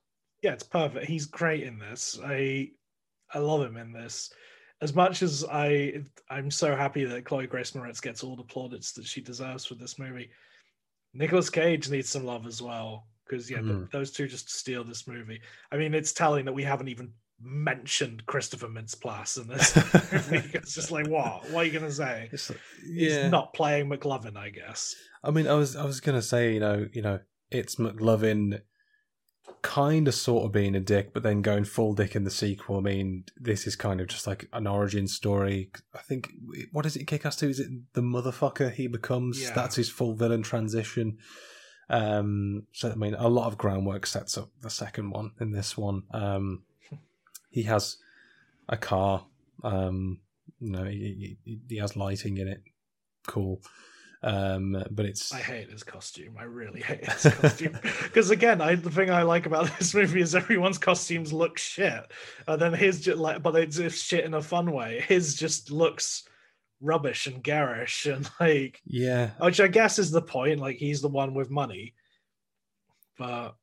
[0.42, 1.06] yeah, it's perfect.
[1.06, 2.18] He's great in this.
[2.24, 2.70] I
[3.32, 4.30] I love him in this.
[4.80, 8.92] As much as I I'm so happy that Chloe Grace Moretz gets all the plaudits
[8.92, 10.30] that she deserves for this movie.
[11.14, 13.90] Nicolas Cage needs some love as well because yeah, th- Mhm.
[13.90, 15.40] those two just steal this movie.
[15.72, 19.76] I mean, it's telling that we haven't even mentioned Christopher Mintz-Plasse in this.
[20.54, 21.48] It's just like, what?
[21.50, 22.28] What are you gonna say?
[22.32, 24.94] It's like- He's not playing McLovin, I guess.
[25.24, 27.18] i mean i was i was gonna say you know you know
[27.50, 28.60] it's mclovin
[29.68, 32.78] kind of sort of being a dick but then going full dick in the sequel
[32.78, 35.70] i mean this is kind of just like an origin story.
[35.94, 36.30] I think
[36.72, 39.52] what is it kick ass 2 is it the motherfucker he becomes Yeah.
[39.54, 41.18] that's his full villain transition.
[41.90, 45.76] Um so i mean a lot of groundwork sets up the second one in this
[45.76, 46.04] one.
[46.12, 46.62] Um
[47.50, 47.98] he has
[48.70, 49.26] a car
[49.62, 50.20] um
[50.60, 52.62] you know he, he, he has lighting in it.
[53.26, 53.60] Cool
[54.22, 56.36] um but it's I hate his costume.
[56.38, 57.78] I really hate his costume.
[58.02, 62.10] Because again, I, the thing I like about this movie is everyone's costumes look shit,
[62.46, 65.04] and then his just like, but it's just shit in a fun way.
[65.06, 66.28] His just looks
[66.80, 70.58] rubbish and garish, and like, yeah which I guess is the point.
[70.60, 71.94] Like he's the one with money,
[73.18, 73.54] but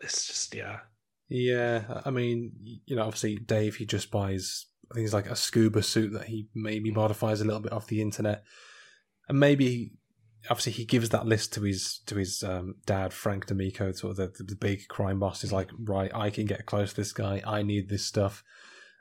[0.00, 0.80] it's just yeah.
[1.28, 2.52] Yeah, I mean,
[2.86, 6.24] you know, obviously Dave he just buys I think it's like a scuba suit that
[6.24, 8.44] he maybe modifies a little bit off the internet,
[9.28, 9.92] and maybe
[10.50, 14.34] obviously he gives that list to his to his um, dad Frank D'Amico, sort of
[14.34, 15.44] the, the big crime boss.
[15.44, 17.42] Is like, right, I can get close to this guy.
[17.46, 18.42] I need this stuff.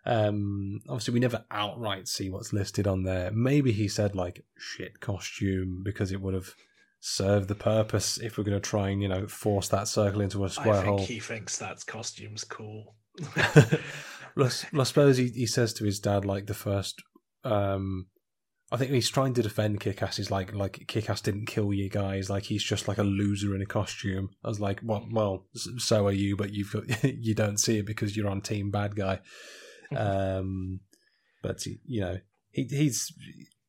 [0.08, 3.32] Um, obviously, we never outright see what's listed on there.
[3.32, 6.54] Maybe he said like shit costume because it would have
[7.00, 10.44] served the purpose if we're going to try and you know force that circle into
[10.44, 11.06] a square I think hole.
[11.06, 12.96] he thinks that's costumes cool.
[13.36, 13.46] well,
[14.38, 17.02] I s- well, I suppose he, he says to his dad like the first.
[17.44, 18.08] Um,
[18.72, 20.18] I think he's trying to defend Kickass.
[20.18, 22.30] He's like, like Kickass didn't kill you guys.
[22.30, 24.30] Like he's just like a loser in a costume.
[24.44, 27.86] I was like, well, well, so are you, but you've got, you don't see it
[27.86, 29.20] because you're on team bad guy.
[29.96, 30.80] Um,
[31.44, 32.18] but you know,
[32.52, 33.14] he, he's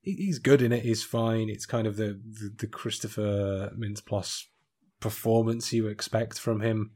[0.00, 0.82] he's good in it.
[0.82, 1.50] He's fine.
[1.50, 4.44] It's kind of the the, the Christopher Mintz-Plasse
[5.00, 6.92] performance you expect from him.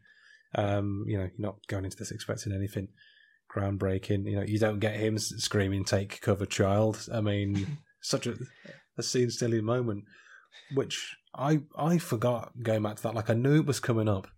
[0.54, 2.88] Um, you know, you're not going into this expecting anything
[3.54, 4.24] groundbreaking.
[4.24, 8.36] You know, you don't get him screaming, "Take cover, child." I mean, such a
[8.96, 10.04] a scene silly moment,
[10.74, 13.14] which I I forgot going back to that.
[13.14, 14.28] Like I knew it was coming up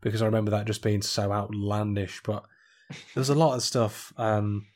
[0.00, 2.22] because I remember that just being so outlandish.
[2.24, 2.44] But
[3.14, 4.12] there's a lot of stuff.
[4.16, 4.66] Um,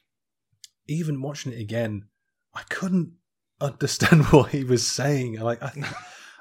[0.87, 2.05] even watching it again,
[2.55, 3.13] I couldn't
[3.61, 5.41] understand what he was saying.
[5.41, 5.73] Like I,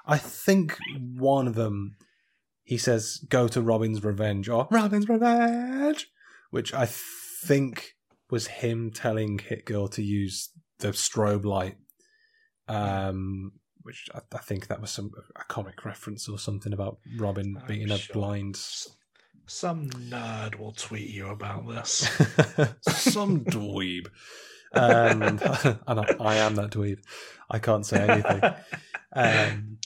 [0.06, 0.78] I think
[1.18, 1.96] one of them,
[2.64, 6.08] he says, "Go to Robin's Revenge" or "Robin's Revenge,"
[6.52, 7.94] which I think
[8.30, 11.78] was him telling Hit Girl to use the strobe light.
[12.68, 13.54] Um,
[13.84, 17.68] which I, I think that was some a comic reference or something about Robin I'm
[17.68, 18.58] being a blind
[19.46, 22.10] Some nerd will tweet you about this.
[22.82, 24.08] some dweeb.
[24.74, 25.22] Um,
[25.88, 27.00] and I, I am that dweeb.
[27.50, 28.42] I can't say anything.
[29.14, 29.78] Um,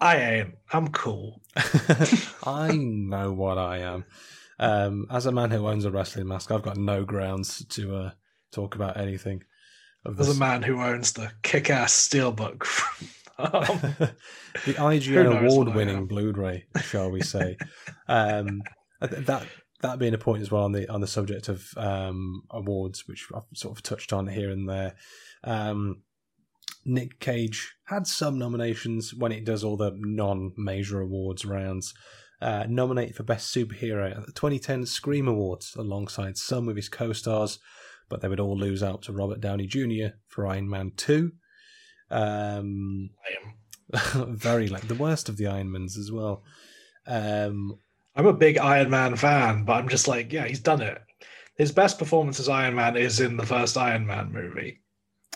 [0.00, 0.54] I am.
[0.72, 1.42] I'm cool.
[2.44, 4.04] I know what I am.
[4.58, 8.10] Um, as a man who owns a wrestling mask, I've got no grounds to uh,
[8.52, 9.42] talk about anything.
[10.06, 12.64] Of As a man who owns the kick-ass steelbook.
[12.64, 13.52] from- um,
[14.64, 16.06] the IGN knows what I award-winning?
[16.06, 17.56] Blu-ray, shall we say?
[18.08, 18.62] um,
[19.00, 19.46] that
[19.82, 23.26] that being a point as well on the on the subject of um, awards, which
[23.34, 24.94] I've sort of touched on here and there.
[25.44, 26.02] Um,
[26.84, 31.92] Nick Cage had some nominations when it does all the non-major awards rounds.
[32.40, 37.58] Uh, nominated for Best Superhero at the 2010 Scream Awards, alongside some of his co-stars,
[38.08, 40.16] but they would all lose out to Robert Downey Jr.
[40.28, 41.32] for Iron Man 2.
[42.10, 43.10] Um,
[43.92, 44.36] I am.
[44.36, 46.42] very like the worst of the Ironmans as well.
[47.06, 47.78] Um,
[48.14, 51.00] I'm a big Iron Man fan, but I'm just like, yeah, he's done it.
[51.56, 54.80] His best performance as Iron Man is in the first Iron Man movie.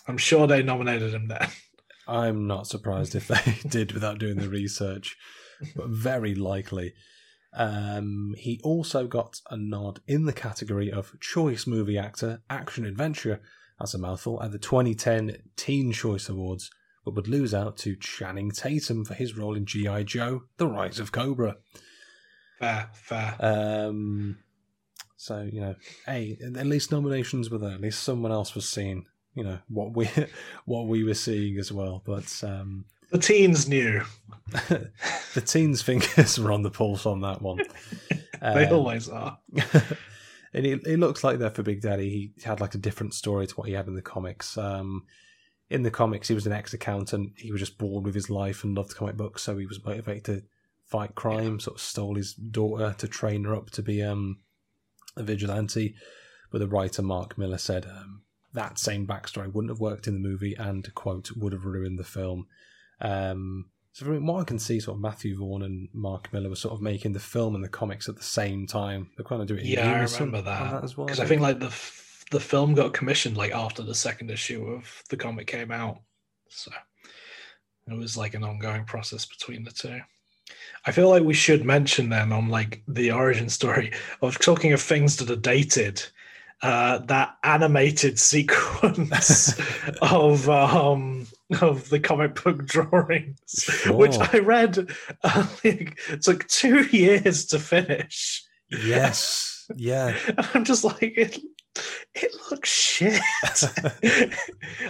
[0.07, 1.49] I'm sure they nominated him then.
[2.09, 5.16] I'm not surprised if they did without doing the research,
[5.77, 6.95] but very likely.
[7.53, 13.40] Um, he also got a nod in the category of Choice Movie Actor Action Adventure,
[13.78, 16.70] that's a mouthful, at the 2010 Teen Choice Awards,
[17.05, 20.05] but would lose out to Channing Tatum for his role in G.I.
[20.05, 21.57] Joe The Rise of Cobra.
[22.59, 23.36] Fair, fair.
[23.40, 24.38] Um,
[25.16, 25.74] so you know,
[26.07, 27.72] hey, at least nominations were there.
[27.72, 30.09] At least someone else was seeing, you know, what we
[30.66, 32.03] what we were seeing as well.
[32.05, 34.03] But um, the teens knew.
[34.69, 37.59] the teens' fingers were on the pulse on that one.
[38.43, 39.39] They Um, always are.
[40.55, 43.47] and it, it looks like there for Big Daddy, he had like a different story
[43.47, 44.57] to what he had in the comics.
[44.57, 45.05] Um,
[45.69, 47.35] in the comics, he was an ex-accountant.
[47.37, 50.25] He was just bored with his life and loved comic books, so he was motivated
[50.25, 50.43] to
[50.87, 51.61] fight crime.
[51.61, 54.39] Sort of stole his daughter to train her up to be um,
[55.19, 55.95] a vigilante.
[56.51, 58.23] But the writer Mark Millar said um,
[58.55, 62.05] that same backstory wouldn't have worked in the movie, and quote would have ruined the
[62.05, 62.47] film.
[63.01, 66.57] Um, so from what I can see, sort of Matthew Vaughn and Mark Millar were
[66.57, 69.11] sort of making the film and the comics at the same time.
[69.16, 70.84] They're kind of doing Yeah, I remember on that.
[70.84, 71.07] as well.
[71.07, 74.64] Because I think like the f- the film got commissioned like after the second issue
[74.68, 75.98] of the comic came out,
[76.48, 76.70] so
[77.88, 79.98] it was like an ongoing process between the two.
[80.86, 83.92] I feel like we should mention then on like the origin story
[84.22, 86.03] of talking of things that are dated.
[86.62, 89.59] Uh, that animated sequence
[90.03, 91.26] of um
[91.61, 94.90] of the comic book drawings, which I read,
[95.22, 98.44] uh, it took two years to finish.
[98.70, 100.16] yes, yeah.
[100.28, 101.38] And I'm just like, it,
[102.14, 103.20] it looks shit.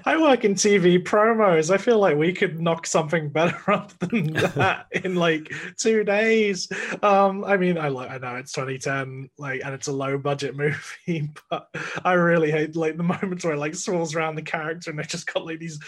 [0.04, 1.72] I work in TV promos.
[1.72, 6.68] I feel like we could knock something better up than that in like two days.
[7.02, 10.56] Um, I mean, I like I know it's 2010, like, and it's a low budget
[10.56, 11.68] movie, but
[12.04, 15.04] I really hate like the moments where it like swirls around the character and they
[15.04, 15.78] just got like these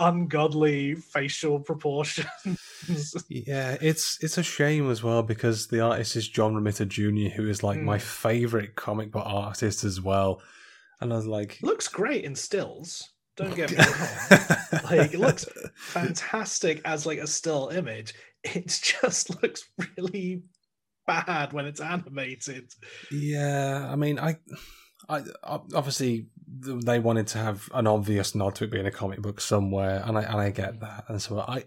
[0.00, 2.26] ungodly facial proportions.
[3.28, 7.48] Yeah, it's it's a shame as well because the artist is John Romita Jr., who
[7.48, 8.02] is like my Mm.
[8.02, 10.42] favorite comic book artist as well.
[11.00, 13.10] And I was like, looks great in stills.
[13.36, 14.40] Don't get me wrong.
[14.84, 15.46] like it looks
[15.76, 19.62] fantastic as like a still image it just looks
[19.96, 20.42] really
[21.06, 22.72] bad when it's animated
[23.10, 24.36] Yeah, I mean, I,
[25.08, 26.26] I obviously
[26.58, 30.18] they wanted to have an obvious nod to it being a comic book somewhere, and
[30.18, 31.64] I and I get that, and so I,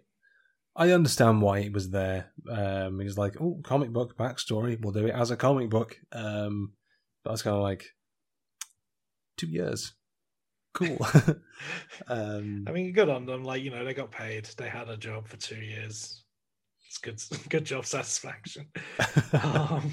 [0.76, 2.32] I understand why it was there.
[2.50, 5.98] Um, it was like, oh, comic book backstory, we'll do it as a comic book.
[6.12, 6.74] Um,
[7.24, 7.86] but I was kind of like,
[9.38, 9.94] two years,
[10.74, 10.98] cool.
[12.08, 14.98] um, i mean good on them like you know they got paid they had a
[14.98, 16.24] job for two years
[16.88, 18.68] it's good good job satisfaction
[19.44, 19.92] um,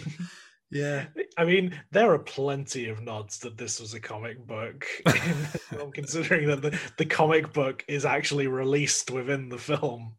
[0.71, 1.07] yeah,
[1.37, 4.85] I mean, there are plenty of nods that this was a comic book.
[5.09, 10.13] film, considering that the, the comic book is actually released within the film,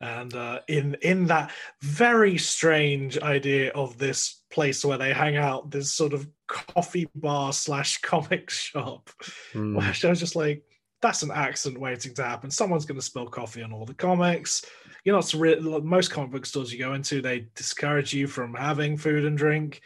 [0.00, 1.50] and uh, in in that
[1.82, 7.52] very strange idea of this place where they hang out, this sort of coffee bar
[7.52, 9.10] slash comic shop,
[9.52, 9.76] Mm.
[9.76, 10.62] which I was just like,
[11.02, 12.50] that's an accident waiting to happen.
[12.50, 14.64] Someone's going to spill coffee on all the comics.
[15.04, 18.96] You're not re- most comic book stores you go into, they discourage you from having
[18.96, 19.80] food and drink.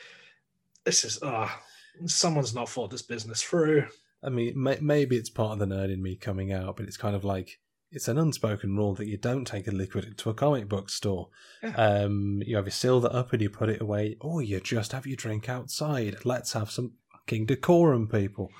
[0.84, 1.60] This is ah,
[2.06, 3.86] someone's not thought this business through.
[4.22, 6.96] I mean, may- maybe it's part of the nerd in me coming out, but it's
[6.96, 7.58] kind of like
[7.92, 11.28] it's an unspoken rule that you don't take a liquid into a comic book store.
[11.62, 11.74] Yeah.
[11.76, 14.92] Um, you have your seal that up and you put it away, or you just
[14.92, 16.24] have your drink outside.
[16.24, 18.50] Let's have some fucking decorum, people.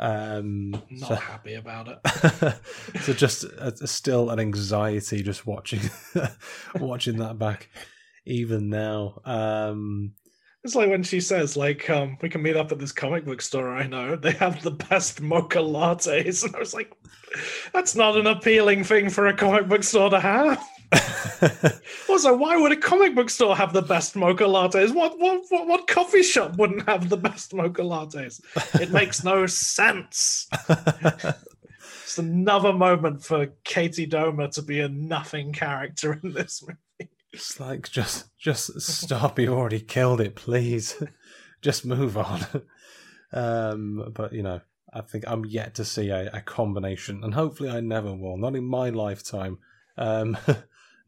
[0.00, 2.54] Um, Not so, happy about it.
[3.02, 5.80] so just uh, still an anxiety just watching
[6.76, 7.68] watching that back,
[8.24, 9.20] even now.
[9.24, 10.12] Um,
[10.62, 13.42] It's like when she says, like, um, we can meet up at this comic book
[13.42, 14.14] store I know.
[14.14, 16.44] They have the best mocha lattes.
[16.44, 16.92] And I was like,
[17.72, 20.64] that's not an appealing thing for a comic book store to have.
[22.08, 24.92] Also, why would a comic book store have the best mocha lattes?
[24.92, 28.40] What what what, what coffee shop wouldn't have the best mocha lattes?
[28.80, 30.48] It makes no sense.
[32.08, 37.10] It's another moment for Katie Deauxma to be a nothing character in this movie.
[37.34, 39.38] It's like just just stop.
[39.38, 40.34] You've already killed it.
[40.34, 41.02] Please,
[41.60, 42.46] just move on.
[43.30, 47.68] Um, but you know, I think I'm yet to see a, a combination, and hopefully
[47.68, 48.38] I never will.
[48.38, 49.58] Not in my lifetime.
[49.98, 50.38] Um,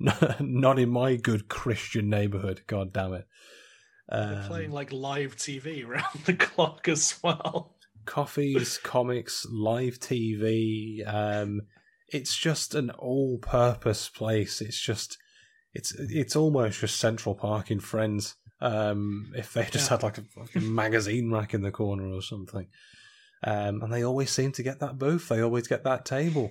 [0.41, 2.63] not, in my good Christian neighborhood.
[2.67, 3.27] God damn it.
[4.09, 7.77] They're Um, playing like live TV around the clock as well.
[8.07, 11.07] coffees, comics, live TV.
[11.07, 11.63] Um,
[12.09, 14.61] it's just an all-purpose place.
[14.61, 15.17] It's just,
[15.75, 18.35] it's it's almost just Central Park in Friends.
[18.61, 19.97] Um, if they just Yeah.
[19.97, 22.67] had like a, fucking magazine rack in the corner or something,
[23.45, 25.29] um, and they always seem to get that booth.
[25.29, 26.51] They always get that table.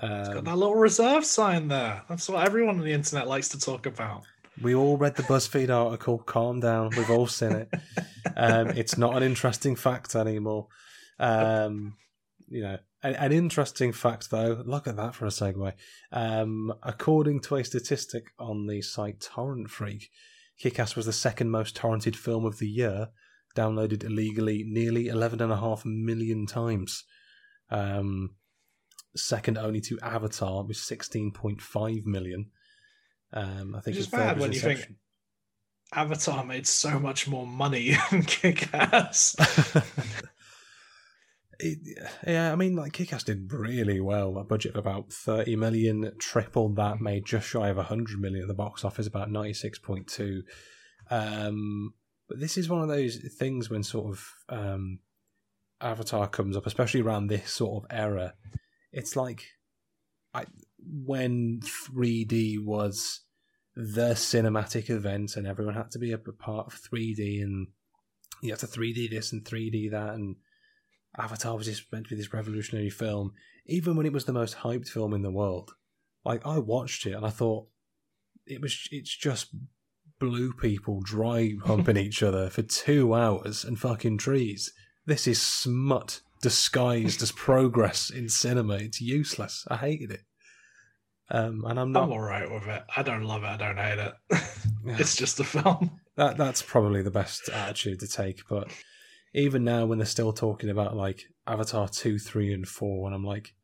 [0.00, 2.02] Got Um, that little reserve sign there.
[2.08, 4.24] That's what everyone on the internet likes to talk about.
[4.62, 6.18] we all read the BuzzFeed article.
[6.18, 6.90] Calm down.
[6.96, 7.68] We've all seen it.
[8.36, 10.68] Um, it's not an interesting fact anymore.
[11.18, 11.96] Um,
[12.48, 14.62] you know, an, an interesting fact though.
[14.66, 15.72] Look at that for a segue.
[16.12, 20.10] Um, according to a statistic on the site Torrent Freak,
[20.58, 23.08] Kick-Ass was the second most torrented film of the year,
[23.54, 27.04] downloaded illegally nearly eleven and a half million times.
[27.70, 28.36] Um,
[29.16, 32.50] second only to Avatar with sixteen point five million.
[33.32, 34.92] Um, I think Which is his third bad when you think-
[35.92, 39.36] Avatar made so much more money than Kick Ass.
[42.26, 44.36] Yeah, I mean, like Kick-Ass did really well.
[44.36, 48.48] A budget of about thirty million, tripled that, made just shy of hundred million at
[48.48, 50.42] the box office, about ninety-six point two.
[51.10, 51.94] Um,
[52.28, 54.98] but this is one of those things when sort of um,
[55.80, 58.34] Avatar comes up, especially around this sort of era.
[58.96, 59.44] It's like
[60.32, 60.46] I,
[60.78, 63.20] when 3D was
[63.76, 67.68] the cinematic event, and everyone had to be a part of 3D, and
[68.42, 70.36] you had to 3D this and 3D that, and
[71.18, 73.32] Avatar was just meant to be this revolutionary film,
[73.66, 75.72] even when it was the most hyped film in the world.
[76.24, 77.68] Like I watched it and I thought
[78.46, 79.54] it was it's just
[80.18, 84.72] blue people dry humping each other for two hours and fucking trees.
[85.04, 88.74] This is smut disguised as progress in cinema.
[88.74, 89.66] It's useless.
[89.68, 90.22] I hated it.
[91.30, 92.04] Um, and I'm not.
[92.04, 92.82] I'm all right with it.
[92.96, 93.46] I don't love it.
[93.46, 94.12] I don't hate it.
[94.84, 94.96] Yeah.
[94.98, 96.00] it's just a film.
[96.16, 98.42] That that's probably the best attitude to take.
[98.48, 98.70] But
[99.34, 103.24] even now, when they're still talking about like Avatar two, three, and four, and I'm
[103.24, 103.54] like,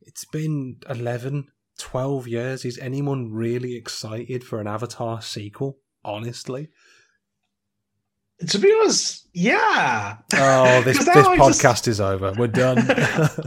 [0.00, 1.48] it's been 11,
[1.78, 2.64] 12 years.
[2.64, 5.78] Is anyone really excited for an Avatar sequel?
[6.04, 6.68] Honestly,
[8.48, 10.16] To be honest, yeah.
[10.34, 12.32] oh, this this I just- podcast is over.
[12.36, 12.78] We're done.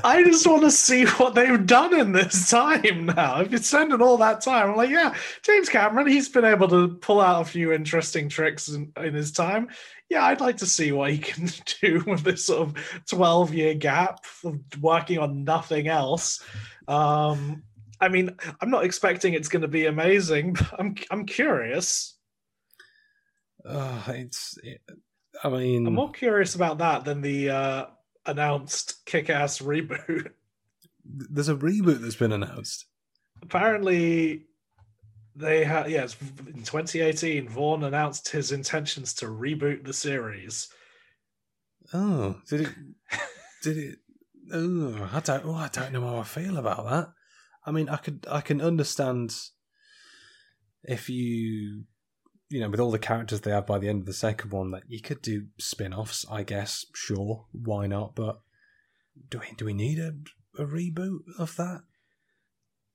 [0.04, 3.36] I just want to see what they've done in this time now.
[3.36, 4.72] I've been spending all that time.
[4.72, 8.70] I'm like, yeah, James Cameron, he's been able to pull out a few interesting tricks
[8.70, 9.70] in, in his time.
[10.10, 11.50] Yeah, I'd like to see what he can
[11.82, 16.44] do with this sort of 12 year gap of working on nothing else.
[16.88, 17.64] Um,
[18.00, 22.16] I mean, I'm not expecting it's going to be amazing, but I'm, I'm curious.
[23.68, 24.58] Oh, it's.
[24.64, 24.82] It,
[25.44, 27.86] I mean, I'm more curious about that than the uh,
[28.26, 30.32] announced kick ass reboot.
[31.06, 32.86] there's a reboot that's been announced.
[33.44, 34.46] apparently
[35.36, 36.16] they had yes
[36.48, 40.70] in 2018 Vaughn announced his intentions to reboot the series.
[41.94, 42.70] Oh, did it?
[43.64, 44.00] did it?
[44.52, 45.46] Oh, I don't.
[45.46, 47.10] Oh, I don't know how I feel about that.
[47.66, 49.36] I mean, I could, I can understand
[50.84, 51.86] if you,
[52.50, 54.72] you know, with all the characters they have by the end of the second one,
[54.72, 56.26] that you could do spin-offs.
[56.30, 58.16] I guess, sure, why not?
[58.16, 58.42] But
[59.30, 60.14] do we, do we need a,
[60.58, 61.82] a reboot of that?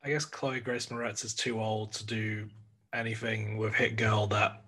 [0.03, 2.49] I guess Chloe Grace Moretz is too old to do
[2.93, 4.63] anything with Hit Girl that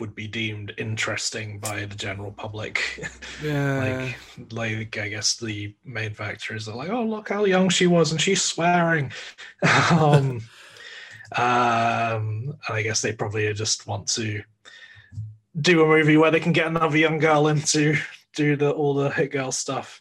[0.00, 2.80] would be deemed interesting by the general public.
[3.42, 7.86] Yeah, like, like I guess the main factors are like, oh look how young she
[7.86, 9.12] was and she's swearing.
[9.90, 10.40] um,
[11.36, 14.42] um, and I guess they probably just want to
[15.60, 17.96] do a movie where they can get another young girl in to
[18.34, 20.00] do the all the hit girl stuff.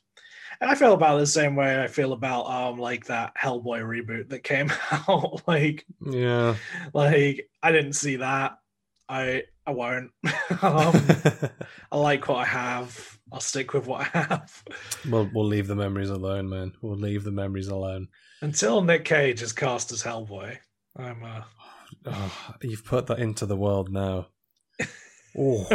[0.61, 4.29] And I feel about the same way I feel about um like that Hellboy reboot
[4.29, 5.47] that came out.
[5.47, 6.55] like yeah.
[6.93, 8.57] like I didn't see that.
[9.09, 10.11] I I won't.
[10.61, 10.93] um,
[11.91, 13.19] I like what I have.
[13.31, 14.63] I'll stick with what I have.
[15.09, 16.73] We'll we'll leave the memories alone, man.
[16.81, 18.07] We'll leave the memories alone.
[18.41, 20.57] Until Nick Cage is cast as Hellboy,
[20.95, 21.41] I'm uh
[22.05, 24.27] Oh, you've put that into the world now.
[25.37, 25.67] Oh,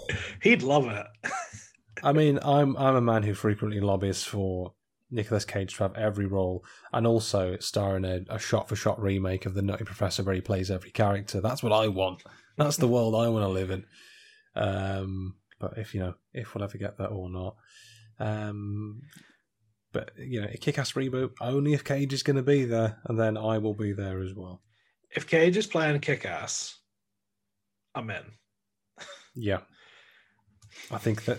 [0.42, 1.06] he'd love it.
[2.02, 4.74] I mean, I'm I'm a man who frequently lobbies for
[5.10, 9.54] Nicolas Cage to have every role, and also star in a, a shot-for-shot remake of
[9.54, 11.40] the Nutty Professor where he plays every character.
[11.40, 12.22] That's what I want.
[12.56, 13.84] That's the world I want to live in.
[14.54, 17.56] Um, but if you know, if we'll ever get that or not,
[18.18, 19.02] um,
[19.92, 23.18] but you know, a kick-ass reboot only if Cage is going to be there, and
[23.18, 24.62] then I will be there as well.
[25.14, 26.78] If Cage is playing kick ass,
[27.94, 28.24] I'm in.
[29.34, 29.60] Yeah,
[30.90, 31.38] I think that.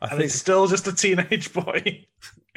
[0.00, 2.04] I and think it's still just a teenage boy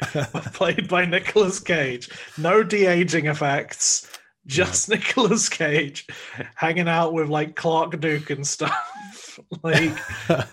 [0.52, 2.10] played by Nicolas Cage.
[2.36, 6.06] No de aging effects, just Nicolas Cage
[6.54, 9.38] hanging out with like Clark Duke and stuff.
[9.62, 9.96] like,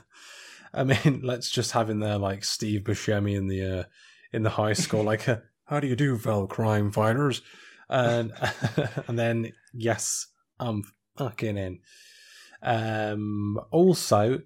[0.74, 3.84] I mean, let's just have in there like Steve Buscemi in the uh,
[4.36, 5.26] in the high school, like,
[5.66, 7.42] "How do you do, fellow crime fighters?"
[7.90, 8.34] And
[9.08, 10.28] and then yes,
[10.60, 10.84] I'm
[11.18, 11.80] fucking in.
[12.62, 14.42] Um, also,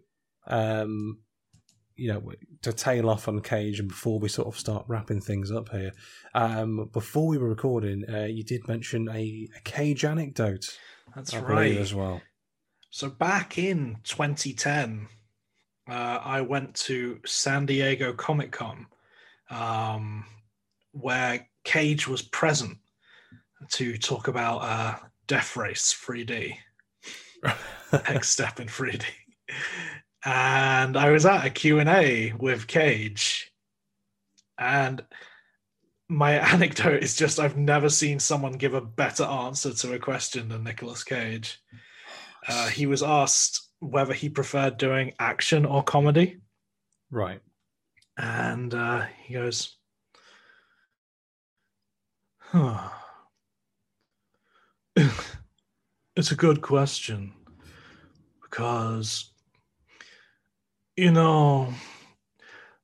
[0.48, 1.20] um,
[1.96, 5.52] you know, to tail off on Cage, and before we sort of start wrapping things
[5.52, 5.92] up here,
[6.34, 10.78] um, before we were recording, uh, you did mention a, a Cage anecdote.
[11.16, 11.78] that's I right.
[11.78, 12.22] as well.
[12.92, 15.08] So back in 2010,
[15.88, 18.88] uh, I went to San Diego Comic Con,
[19.50, 20.26] um,
[20.92, 22.78] where Cage was present
[23.72, 24.96] to talk about uh,
[25.28, 26.56] Death Race 3D,
[27.92, 29.04] X Step in 3D,
[30.26, 33.52] and I was at a Q and A with Cage,
[34.58, 35.04] and
[36.08, 40.50] my anecdote is just I've never seen someone give a better answer to a question
[40.50, 41.60] than Nicolas Cage.
[42.48, 46.38] Uh, he was asked whether he preferred doing action or comedy,
[47.12, 47.42] right.
[48.20, 49.78] And uh, he goes,
[52.38, 52.90] huh.
[56.16, 57.32] It's a good question
[58.42, 59.32] because,
[60.98, 61.74] you know,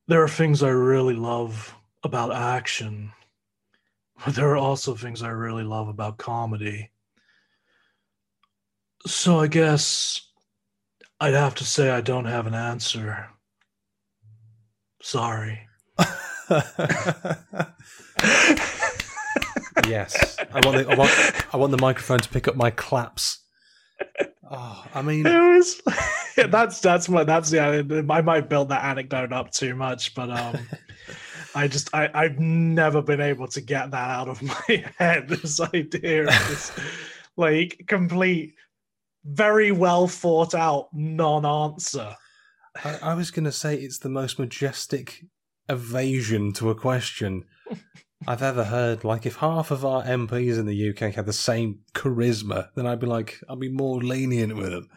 [0.07, 1.75] there are things I really love
[2.05, 3.11] about action,
[4.23, 6.91] but there are also things I really love about comedy.
[9.05, 10.21] So I guess
[11.19, 13.34] I'd have to say I don't have an answer.
[15.05, 15.59] Sorry.
[19.85, 23.37] yes, I want the I want I want the microphone to pick up my claps.
[24.49, 25.79] Oh, I mean, It was
[26.49, 27.83] that's that's my that's yeah.
[28.09, 30.57] I might build that anecdote up too much, but um,
[31.55, 35.29] I just I I've never been able to get that out of my head.
[35.29, 36.71] This idea of this
[37.37, 38.55] like complete,
[39.23, 42.15] very well thought out non-answer.
[42.83, 45.25] I, I was going to say it's the most majestic
[45.69, 47.45] evasion to a question
[48.27, 49.03] I've ever heard.
[49.03, 52.99] Like, if half of our MPs in the UK had the same charisma, then I'd
[52.99, 54.89] be like, I'd be more lenient with them.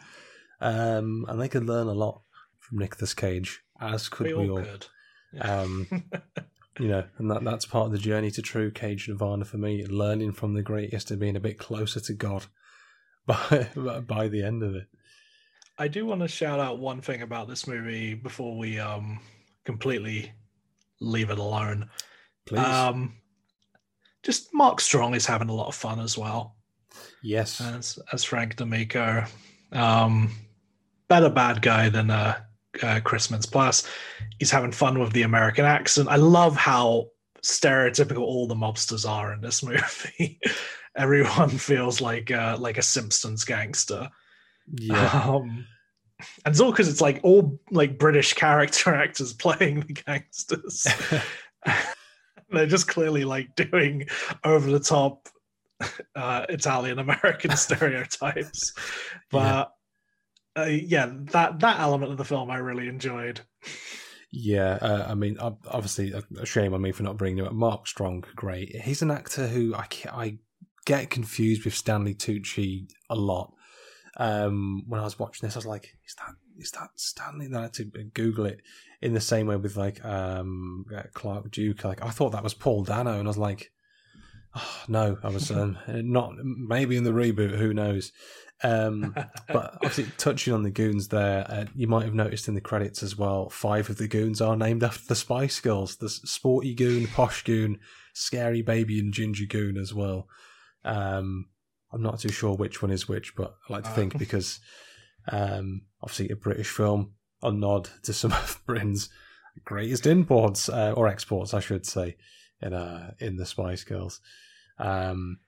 [0.61, 2.23] Um, and they could learn a lot
[2.59, 4.65] from Nicolas Cage, as could we we, all all.
[4.65, 4.87] could.
[5.41, 5.87] Um,
[6.81, 9.87] you know, and that that's part of the journey to true Cage Nirvana for me,
[9.87, 12.47] learning from the greatest and being a bit closer to God
[13.27, 13.69] by
[14.07, 14.87] by the end of it.
[15.79, 19.21] I do want to shout out one thing about this movie before we um
[19.65, 20.33] completely
[21.01, 21.89] leave it alone.
[22.47, 23.15] Please, Um,
[24.23, 26.57] just Mark Strong is having a lot of fun as well
[27.23, 29.25] yes, as as Frank D'Amico.
[29.73, 30.31] Um,
[31.09, 32.39] better bad guy than uh,
[32.83, 33.87] uh, Chris Mintz-Plasse.
[34.39, 36.09] He's having fun with the American accent.
[36.09, 37.09] I love how
[37.43, 40.41] stereotypical all the mobsters are in this movie.
[40.97, 44.09] Everyone feels like uh, like a Simpsons gangster.
[44.73, 45.67] Yeah, Um,
[46.45, 50.87] and it's all because it's like all like British character actors playing the gangsters.
[52.51, 54.07] They're just clearly like doing
[54.45, 55.29] over the top
[56.17, 58.73] uh, Italian American stereotypes.
[59.31, 59.73] But
[60.57, 63.41] uh, yeah, that that element of the film I really enjoyed.
[64.33, 64.79] yeah.
[64.81, 67.53] Uh, I mean, obviously, a a shame on me for not bringing him up.
[67.53, 68.75] Mark Strong, great.
[68.81, 70.39] He's an actor who I I
[70.87, 73.53] get confused with Stanley Tucci a lot.
[74.19, 77.61] Um, when I was watching this, I was like, "Is that is that Stanley?" Then
[77.61, 78.61] I had to Google it
[79.01, 81.85] in the same way with like um, uh, Clark Duke.
[81.85, 83.71] Like I thought that was Paul Dano, and I was like,
[84.57, 88.13] oh, "No, I was um, not." Maybe in the reboot, who knows?
[88.65, 89.15] Um,
[89.47, 93.05] but obviously, touching on the goons there, uh, you might have noticed in the credits
[93.05, 93.49] as well.
[93.51, 97.79] Five of the goons are named after the Spice Girls: the Sporty Goon, Posh Goon,
[98.15, 100.27] Scary Baby, and Ginger Goon as well.
[100.85, 101.47] Um,
[101.93, 104.61] I'm not too sure which one is which, but I like to think because
[105.31, 107.13] um, obviously a British film,
[107.43, 109.09] a nod to some of Britain's
[109.65, 112.17] greatest imports uh, or exports, I should say,
[112.61, 114.21] in uh, in the Spice Girls.
[114.79, 115.39] Um,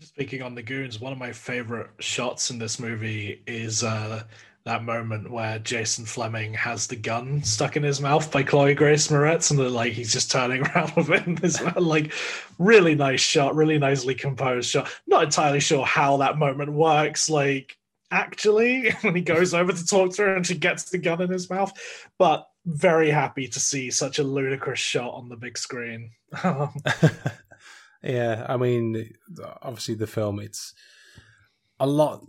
[0.00, 4.24] Speaking on the goons, one of my favorite shots in this movie is uh,
[4.64, 9.08] that moment where Jason Flemyng has the gun stuck in his mouth by Chloe Grace
[9.08, 11.26] Moretz, and like he's just turning around with it.
[11.26, 11.84] In.
[11.84, 12.12] Like,
[12.58, 14.90] really nice shot, really nicely composed shot.
[15.06, 17.28] Not entirely sure how that moment works.
[17.28, 17.76] Like,
[18.10, 21.30] actually, when he goes over to talk to her and she gets the gun in
[21.30, 21.72] his mouth,
[22.18, 26.10] but very happy to see such a ludicrous shot on the big screen.
[28.02, 29.14] yeah, I mean,
[29.60, 30.72] obviously the film it's
[31.78, 32.24] a lot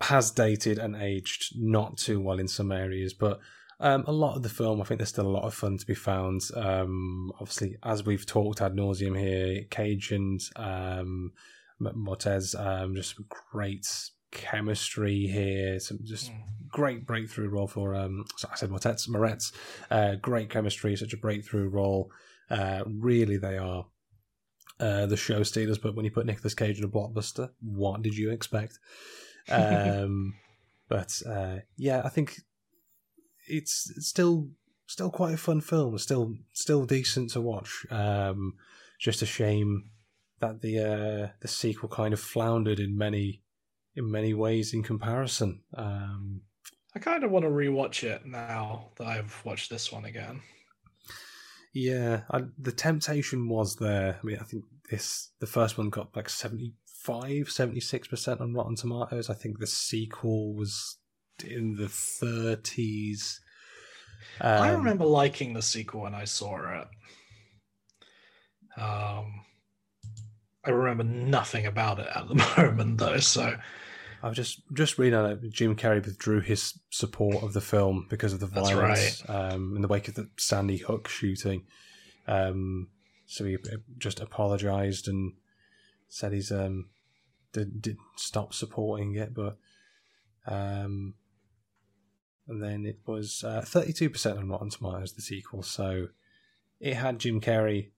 [0.00, 3.40] has dated and aged not too well in some areas, but
[3.80, 5.86] um, a lot of the film, I think there's still a lot of fun to
[5.86, 6.42] be found.
[6.56, 11.32] Um, obviously, as we've talked ad nauseum here, Cage and um,
[11.80, 13.86] Moretz, um, just great
[14.32, 15.78] chemistry here.
[15.80, 16.42] Some just Mm.
[16.68, 18.24] great breakthrough role for um.
[18.50, 19.52] I said Moretz, Moretz,
[19.90, 22.10] uh, great chemistry, such a breakthrough role.
[22.50, 23.86] Uh, really, they are
[24.80, 25.78] uh, the show stealers.
[25.78, 28.78] But when you put Nicolas Cage in a blockbuster, what did you expect?
[29.50, 30.34] Um,
[30.88, 32.40] but uh, yeah, I think
[33.46, 34.48] it's still
[34.86, 35.98] still quite a fun film.
[35.98, 37.86] Still still decent to watch.
[37.90, 38.54] Um,
[38.98, 39.90] just a shame
[40.40, 43.42] that the uh, the sequel kind of floundered in many
[43.94, 45.62] in many ways in comparison.
[45.74, 46.42] Um,
[46.94, 50.40] I kind of want to rewatch it now that I've watched this one again.
[51.74, 54.18] yeah, I, the temptation was there.
[54.20, 56.72] I mean, I think this the first one got like 75
[57.16, 59.30] 76 percent on Rotten Tomatoes.
[59.30, 60.96] I think the sequel was
[61.44, 63.40] in the thirties.
[64.40, 66.88] I Um, remember liking the sequel when I saw it.
[68.80, 69.44] Um,
[70.64, 73.18] I remember nothing about it at the moment, though.
[73.18, 73.56] So
[74.22, 75.50] I've just just reading on it.
[75.50, 79.88] Jim Carrey withdrew his support of the film because of the violence um, in the
[79.88, 81.64] wake of the Sandy Hook shooting.
[82.26, 82.88] Um,
[83.26, 83.56] so he
[83.98, 85.32] just apologized and
[86.08, 86.90] said he's um
[87.58, 89.56] did, did stop supporting it, but
[90.46, 91.14] um,
[92.46, 95.62] and then it was thirty two percent on Rotten Tomatoes the sequel.
[95.62, 96.08] So
[96.80, 97.90] it had Jim Carrey,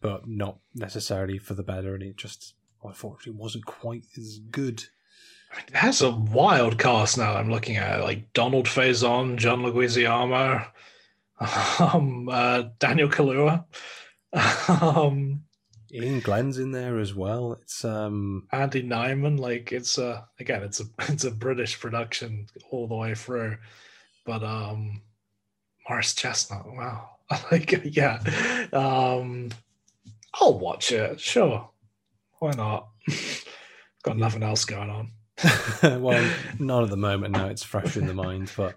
[0.00, 4.84] but not necessarily for the better, and it just unfortunately wasn't quite as good.
[5.68, 7.34] it has a wild cast now.
[7.34, 10.66] I'm looking at like Donald Faison, John Leguizamo,
[11.94, 13.64] um, uh, Daniel Kaluuya,
[14.82, 15.42] um,
[15.96, 17.52] Iain Glen's in there as well.
[17.62, 19.38] It's um Andy Nyman.
[19.38, 23.56] Like it's a again, it's a it's a British production all the way through.
[24.24, 25.02] But um,
[25.88, 26.66] Morris Chestnut.
[26.66, 27.10] Wow.
[27.50, 28.20] like yeah.
[28.72, 29.50] Um,
[30.34, 31.20] I'll watch it.
[31.20, 31.68] Sure.
[32.38, 32.88] Why not?
[34.02, 35.10] Got nothing else going on.
[36.00, 37.48] well, not at the moment now.
[37.48, 38.74] It's fresh in the mind, but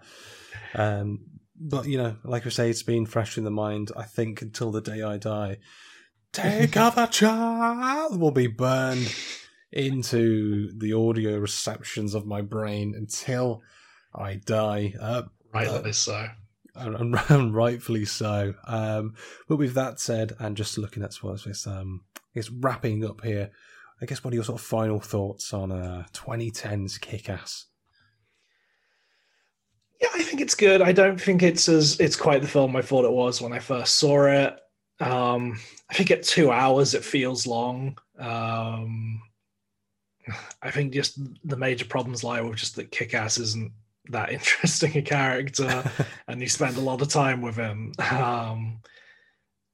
[0.75, 1.19] um,
[1.59, 3.91] but you know, like I say, it's been fresh in the mind.
[3.95, 5.57] I think until the day I die,
[6.31, 9.13] take other child will be burned
[9.71, 13.61] into the audio receptions of my brain until
[14.13, 14.93] I die.
[14.99, 15.23] Uh,
[15.53, 16.27] Rightly so.
[16.75, 18.53] and, and rightfully so.
[18.65, 19.15] Um,
[19.47, 22.01] but with that said, and just looking at what's this, um,
[22.33, 23.51] it's wrapping up here.
[24.01, 27.65] I guess what are your sort of final thoughts on uh, 2010's Kick-Ass?
[30.01, 30.81] Yeah, I think it's good.
[30.81, 33.59] I don't think it's as it's quite the film I thought it was when I
[33.59, 34.57] first saw it.
[34.99, 35.59] Um,
[35.89, 37.97] I think at two hours it feels long.
[38.17, 39.21] Um,
[40.61, 43.71] I think just the major problems lie with just that Kick-Ass isn't
[44.09, 45.83] that interesting a character,
[46.27, 47.93] and you spend a lot of time with him.
[48.11, 48.81] Um,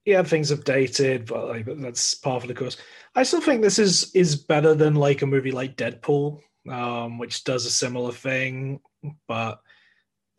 [0.05, 2.77] yeah, things have dated, but like that's part of the course.
[3.15, 7.43] I still think this is is better than like a movie like Deadpool, um, which
[7.43, 8.81] does a similar thing,
[9.27, 9.61] but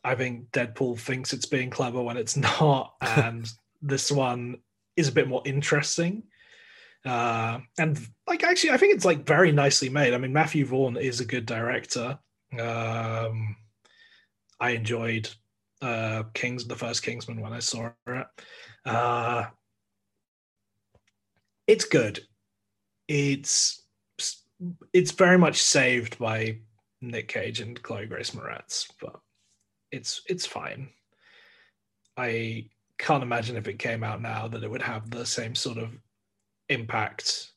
[0.05, 3.51] I think Deadpool thinks it's being clever when it's not, and
[3.83, 4.59] this one
[4.97, 6.25] is a bit more interesting.
[7.05, 10.13] Uh, and like actually, I think it's like very nicely made.
[10.13, 12.19] I mean, Matthew Vaughn is a good director.
[12.59, 13.57] Um,
[14.59, 15.29] I enjoyed
[15.83, 18.27] uh, Kings, the first Kingsman when I saw it.
[18.85, 19.47] Uh,
[21.67, 22.21] it's good.
[23.09, 23.83] It's
[24.93, 26.59] it's very much saved by
[27.01, 29.21] Nick Cage and Chloe Grace Moretz, but
[29.93, 30.89] it's it's fine.
[32.17, 35.79] I can't imagine if it came out now that it would have the same sort
[35.79, 35.91] of
[36.69, 37.53] impact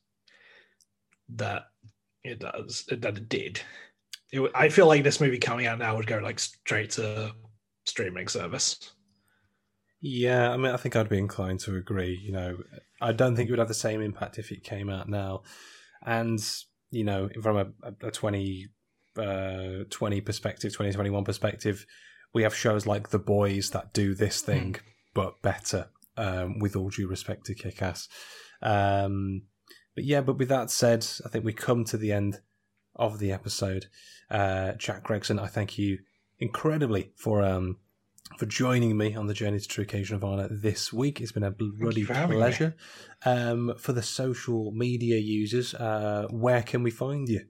[1.36, 1.64] that
[2.24, 3.60] it does that it did.
[4.32, 7.32] It, I feel like this movie coming out now would go like straight to
[7.86, 8.92] streaming service.
[10.00, 12.18] Yeah, I mean, I think I'd be inclined to agree.
[12.22, 12.56] You know,
[13.00, 15.42] I don't think it would have the same impact if it came out now.
[16.04, 16.40] And,
[16.90, 17.66] you know, from a,
[18.06, 18.68] a 20,
[19.18, 21.84] uh, 20 perspective, 2021 perspective,
[22.32, 24.86] we have shows like The Boys that do this thing, Hmm.
[25.14, 25.90] But better.
[26.16, 28.06] Um, with all due respect to Kick-Ass.
[28.60, 29.44] Um,
[29.94, 32.40] but yeah, but with that said, I think we come to the end
[32.94, 33.86] of the episode.
[34.30, 36.00] Uh, Jack Gregson, I thank you
[36.38, 37.78] incredibly for um,
[38.38, 41.22] for joining me on the journey to True Occasion of Honor this week.
[41.22, 42.76] It's been a bloody for pleasure.
[43.24, 47.46] Um, for the social media users, uh, where can we find you?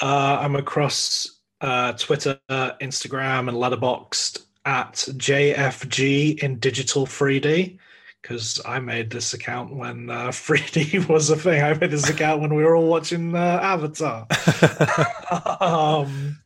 [0.00, 7.78] Uh, I'm across uh, Twitter, Instagram, and Letterboxd at JFG in digital 3D
[8.20, 11.62] because I made this account when uh, 3D was a thing.
[11.62, 14.26] I made this account when we were all watching uh, Avatar.
[15.60, 16.38] um,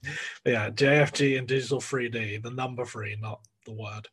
[0.44, 4.06] yeah, JFG in digital 3D, the number three, not the word.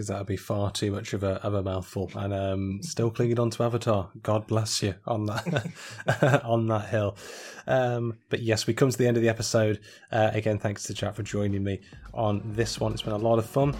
[0.00, 2.10] Because that would be far too much of a of a mouthful.
[2.14, 4.08] And um, still clinging on to Avatar.
[4.22, 7.18] God bless you on that on that hill.
[7.66, 9.80] Um, but yes, we come to the end of the episode.
[10.10, 11.80] Uh, again, thanks to chat for joining me
[12.14, 12.92] on this one.
[12.92, 13.76] It's been a lot of fun.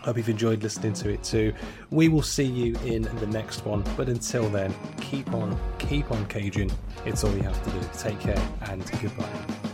[0.00, 1.54] Hope you've enjoyed listening to it too.
[1.90, 3.84] We will see you in the next one.
[3.96, 6.72] But until then, keep on, keep on caging.
[7.06, 7.88] It's all you have to do.
[7.98, 9.71] Take care and goodbye.